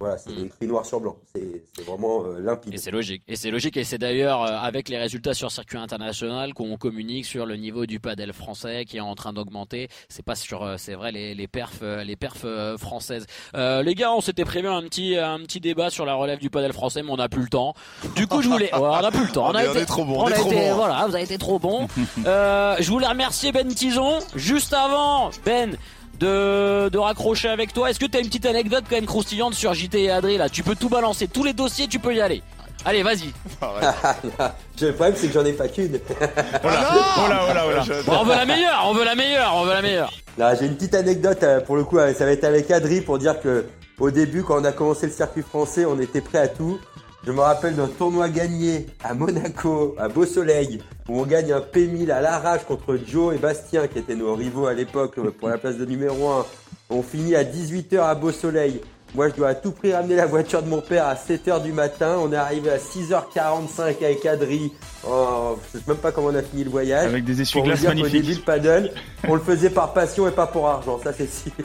Voilà, 0.00 0.16
c'est 0.16 0.30
mm. 0.30 0.46
écrit 0.46 0.66
noir 0.68 0.86
sur 0.86 1.00
blanc. 1.00 1.16
C'est 1.34 1.84
vraiment 1.84 2.24
euh, 2.24 2.40
limpide. 2.40 2.72
Et 2.72 2.78
c'est 2.78 2.92
logique. 2.92 3.22
Et 3.26 3.34
c'est 3.34 3.50
logique. 3.50 3.76
Et 3.76 3.82
c'est 3.82 3.98
d'ailleurs 3.98 4.44
euh, 4.44 4.56
avec 4.56 4.88
les 4.88 4.96
résultats 4.96 5.34
sur 5.34 5.50
circuit 5.50 5.78
international 5.78 6.54
qu'on 6.54 6.76
communique 6.76 7.26
sur 7.26 7.46
le 7.46 7.56
niveau 7.56 7.84
du 7.84 7.98
padel 7.98 8.32
français 8.32 8.84
qui 8.84 8.98
est 8.98 9.00
en 9.00 9.16
train 9.16 9.32
d'augmenter. 9.32 9.88
C'est 10.08 10.24
pas 10.24 10.36
sur, 10.36 10.62
euh, 10.62 10.76
c'est 10.78 10.94
vrai, 10.94 11.10
les, 11.10 11.34
les 11.34 11.48
perfs, 11.48 11.82
les 11.82 12.14
perfs 12.14 12.46
françaises. 12.76 13.26
les 13.54 13.94
gars, 13.94 14.12
on 14.12 14.20
s'était 14.20 14.44
prévu 14.44 14.68
un 14.68 14.82
petit, 14.82 15.16
un 15.16 15.40
petit 15.40 15.60
débat 15.60 15.90
sur 15.90 16.06
la 16.06 16.14
relève 16.14 16.38
du 16.38 16.50
padel 16.50 16.72
français, 16.72 17.02
mais 17.02 17.10
on 17.10 17.16
n'a 17.16 17.28
plus 17.28 17.42
le 17.42 17.48
temps. 17.48 17.74
Du 18.14 18.26
coup, 18.28 18.40
je 18.40 18.48
voulais, 18.48 18.70
on 18.74 18.84
a 18.84 19.10
plus 19.10 19.26
le 19.26 19.32
temps. 19.32 19.50
On, 19.50 19.54
a 19.54 19.64
été, 19.64 19.84
trop 19.84 20.04
bon. 20.04 20.22
On, 20.22 20.26
a 20.26 20.38
été, 20.38 20.70
voilà, 20.70 21.06
vous 21.08 21.14
avez 21.14 21.24
été 21.24 21.38
trop 21.38 21.58
bon. 21.58 21.88
je 22.24 22.88
voulais 22.88 23.08
remercier 23.08 23.50
Ben 23.50 23.66
Tison. 23.66 24.18
Juste 24.36 24.72
avant, 24.72 25.30
Ben 25.44 25.76
de, 26.18 26.88
de 26.88 26.98
raccrocher 26.98 27.48
avec 27.48 27.72
toi. 27.72 27.90
Est-ce 27.90 28.00
que 28.00 28.06
tu 28.06 28.16
as 28.16 28.20
une 28.20 28.26
petite 28.26 28.46
anecdote 28.46 28.84
quand 28.88 28.96
même 28.96 29.06
croustillante 29.06 29.54
sur 29.54 29.74
JT 29.74 30.04
et 30.04 30.10
Adri 30.10 30.38
là? 30.38 30.48
Tu 30.48 30.62
peux 30.62 30.74
tout 30.74 30.88
balancer, 30.88 31.28
tous 31.28 31.44
les 31.44 31.52
dossiers, 31.52 31.88
tu 31.88 31.98
peux 31.98 32.14
y 32.14 32.20
aller. 32.20 32.42
Allez, 32.84 33.02
vas-y. 33.02 33.32
le 34.80 34.92
problème, 34.92 35.14
c'est 35.16 35.26
que 35.26 35.32
j'en 35.32 35.44
ai 35.44 35.52
pas 35.52 35.68
qu'une. 35.68 35.98
voilà, 36.62 36.90
voilà, 37.16 37.44
voilà, 37.44 37.64
voilà. 37.64 38.20
on 38.20 38.24
veut 38.24 38.34
la 38.34 38.46
meilleure, 38.46 38.84
on 38.86 38.94
veut 38.94 39.04
la 39.04 39.14
meilleure, 39.14 39.52
on 39.56 39.64
veut 39.64 39.72
la 39.72 39.82
meilleure. 39.82 40.12
Là, 40.36 40.54
j'ai 40.54 40.66
une 40.66 40.76
petite 40.76 40.94
anecdote 40.94 41.42
euh, 41.42 41.60
pour 41.60 41.76
le 41.76 41.84
coup, 41.84 41.98
euh, 41.98 42.14
ça 42.14 42.24
va 42.24 42.30
être 42.30 42.44
avec 42.44 42.70
Adri 42.70 43.00
pour 43.00 43.18
dire 43.18 43.40
que 43.40 43.66
au 43.98 44.10
début, 44.12 44.44
quand 44.44 44.60
on 44.60 44.64
a 44.64 44.70
commencé 44.70 45.06
le 45.06 45.12
circuit 45.12 45.42
français, 45.42 45.84
on 45.84 45.98
était 45.98 46.20
prêt 46.20 46.38
à 46.38 46.48
tout. 46.48 46.78
Je 47.26 47.32
me 47.32 47.40
rappelle 47.40 47.74
d'un 47.74 47.88
tournoi 47.88 48.28
gagné 48.28 48.86
à 49.02 49.12
Monaco, 49.12 49.94
à 49.98 50.08
Beau 50.08 50.24
Soleil, 50.24 50.80
où 51.08 51.20
on 51.20 51.26
gagne 51.26 51.52
un 51.52 51.60
P1000 51.60 52.10
à 52.10 52.20
l'arrache 52.20 52.64
contre 52.64 52.96
Joe 53.06 53.34
et 53.34 53.38
Bastien, 53.38 53.88
qui 53.88 53.98
étaient 53.98 54.14
nos 54.14 54.34
rivaux 54.34 54.66
à 54.66 54.74
l'époque 54.74 55.18
pour 55.38 55.48
la 55.48 55.58
place 55.58 55.76
de 55.76 55.84
numéro 55.84 56.28
1. 56.28 56.46
On 56.90 57.02
finit 57.02 57.34
à 57.34 57.44
18h 57.44 58.00
à 58.00 58.14
Beau 58.14 58.32
Soleil. 58.32 58.80
Moi, 59.14 59.30
je 59.30 59.34
dois 59.34 59.48
à 59.48 59.54
tout 59.54 59.72
prix 59.72 59.92
ramener 59.92 60.16
la 60.16 60.26
voiture 60.26 60.62
de 60.62 60.68
mon 60.68 60.80
père 60.80 61.06
à 61.06 61.14
7h 61.14 61.62
du 61.62 61.72
matin. 61.72 62.18
On 62.20 62.30
est 62.32 62.36
arrivé 62.36 62.70
à 62.70 62.76
6h45 62.76 64.04
avec 64.04 64.24
Adri. 64.26 64.72
Oh, 65.06 65.58
je 65.72 65.78
sais 65.78 65.84
même 65.88 65.96
pas 65.96 66.12
comment 66.12 66.28
on 66.28 66.34
a 66.34 66.42
fini 66.42 66.64
le 66.64 66.70
voyage. 66.70 67.06
Avec 67.06 67.24
des 67.24 67.40
essuie-glaces 67.40 67.82
magnifiques. 67.84 68.22
Début, 68.22 68.34
le 68.34 68.42
paddle, 68.42 68.92
on 69.26 69.34
le 69.34 69.40
faisait 69.40 69.70
par 69.70 69.94
passion 69.94 70.28
et 70.28 70.30
pas 70.30 70.46
pour 70.46 70.68
argent. 70.68 71.00
Ça, 71.02 71.12
c'est 71.12 71.28
si. 71.28 71.52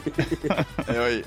Eh 0.88 0.98
oui. 0.98 1.22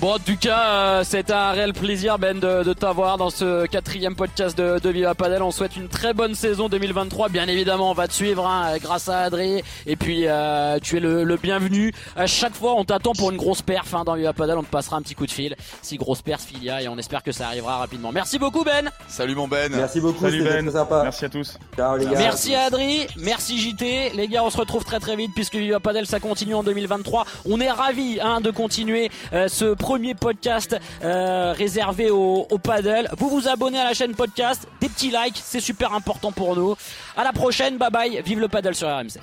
Bon, 0.00 0.14
en 0.14 0.18
tout 0.18 0.36
cas, 0.36 0.66
euh, 0.66 1.02
c'est 1.04 1.30
un 1.30 1.52
réel 1.52 1.72
plaisir, 1.72 2.18
Ben, 2.18 2.38
de, 2.38 2.72
t'avoir 2.72 3.16
dans 3.16 3.30
ce 3.30 3.64
quatrième 3.66 4.16
podcast 4.16 4.58
de, 4.58 4.78
de, 4.78 4.90
Viva 4.90 5.14
Padel. 5.14 5.42
On 5.42 5.52
souhaite 5.52 5.76
une 5.76 5.88
très 5.88 6.12
bonne 6.12 6.34
saison 6.34 6.68
2023. 6.68 7.28
Bien 7.28 7.46
évidemment, 7.46 7.90
on 7.90 7.94
va 7.94 8.08
te 8.08 8.12
suivre 8.12 8.46
hein, 8.46 8.76
grâce 8.82 9.08
à 9.08 9.20
Adré. 9.20 9.64
Et 9.86 9.94
puis, 9.94 10.26
euh, 10.26 10.78
tu 10.82 10.96
es 10.96 11.00
le, 11.00 11.36
bienvenu. 11.36 11.92
À 12.16 12.26
chaque 12.26 12.54
fois, 12.54 12.74
on 12.74 12.84
t'attend 12.84 13.12
pour 13.12 13.30
une 13.30 13.36
grosse 13.36 13.62
perf 13.62 13.94
hein, 13.94 14.02
dans 14.04 14.14
Viva 14.14 14.32
Padel. 14.32 14.58
On 14.58 14.64
te 14.64 14.68
passera 14.68 14.96
un 14.96 15.02
petit 15.02 15.14
coup 15.14 15.26
de 15.26 15.30
fil. 15.30 15.56
Si 15.80 15.96
grosse 15.96 16.22
perf 16.22 16.44
il 16.52 16.64
y 16.64 16.70
a, 16.70 16.82
et 16.82 16.88
on 16.88 16.98
espère 16.98 17.22
que 17.22 17.32
ça 17.32 17.46
arrivera 17.46 17.78
rapidement. 17.78 18.10
Merci 18.12 18.38
beaucoup, 18.38 18.64
Ben. 18.64 18.90
Salut, 19.08 19.36
mon 19.36 19.46
Ben. 19.46 19.72
Merci 19.74 20.00
beaucoup, 20.00 20.24
Salut, 20.24 20.42
Ben. 20.42 20.70
sympa. 20.70 21.02
Merci 21.04 21.24
à 21.24 21.28
tous. 21.28 21.56
Ciao, 21.76 21.96
les 21.96 22.06
gars. 22.06 22.18
Merci 22.18 22.54
à 22.54 22.64
Adri. 22.64 23.06
Merci 23.16 23.58
JT. 23.58 24.10
Les 24.14 24.26
gars, 24.26 24.42
on 24.42 24.50
se 24.50 24.58
retrouve 24.58 24.84
très 24.84 24.98
très 24.98 25.14
vite 25.14 25.30
puisque 25.34 25.54
Viva 25.54 25.78
Padel, 25.78 26.06
ça 26.06 26.20
continue 26.20 26.54
en 26.54 26.64
2023. 26.64 27.24
On 27.48 27.60
est 27.60 27.70
ravis 27.70 28.18
hein, 28.20 28.40
de 28.40 28.50
continuer 28.50 29.10
euh, 29.32 29.46
premier 29.72 30.14
podcast 30.14 30.76
euh, 31.02 31.54
réservé 31.56 32.10
au, 32.10 32.46
au, 32.50 32.58
paddle. 32.58 33.08
Vous 33.16 33.30
vous 33.30 33.48
abonnez 33.48 33.78
à 33.78 33.84
la 33.84 33.94
chaîne 33.94 34.14
podcast, 34.14 34.68
des 34.80 34.88
petits 34.88 35.10
likes, 35.10 35.40
c'est 35.42 35.60
super 35.60 35.94
important 35.94 36.32
pour 36.32 36.54
nous. 36.54 36.76
À 37.16 37.24
la 37.24 37.32
prochaine, 37.32 37.78
bye 37.78 37.90
bye, 37.90 38.22
vive 38.24 38.40
le 38.40 38.48
paddle 38.48 38.74
sur 38.74 38.88
RMC. 38.88 39.18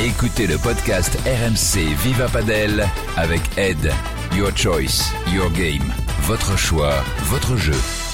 Écoutez 0.00 0.46
le 0.46 0.56
podcast 0.56 1.16
RMC 1.26 1.94
Viva 2.02 2.26
Padel 2.28 2.88
avec 3.16 3.40
Ed. 3.58 3.92
Your 4.34 4.50
choice, 4.56 5.12
your 5.32 5.50
game. 5.50 5.92
Votre 6.22 6.56
choix, 6.56 6.94
votre 7.24 7.56
jeu. 7.56 8.11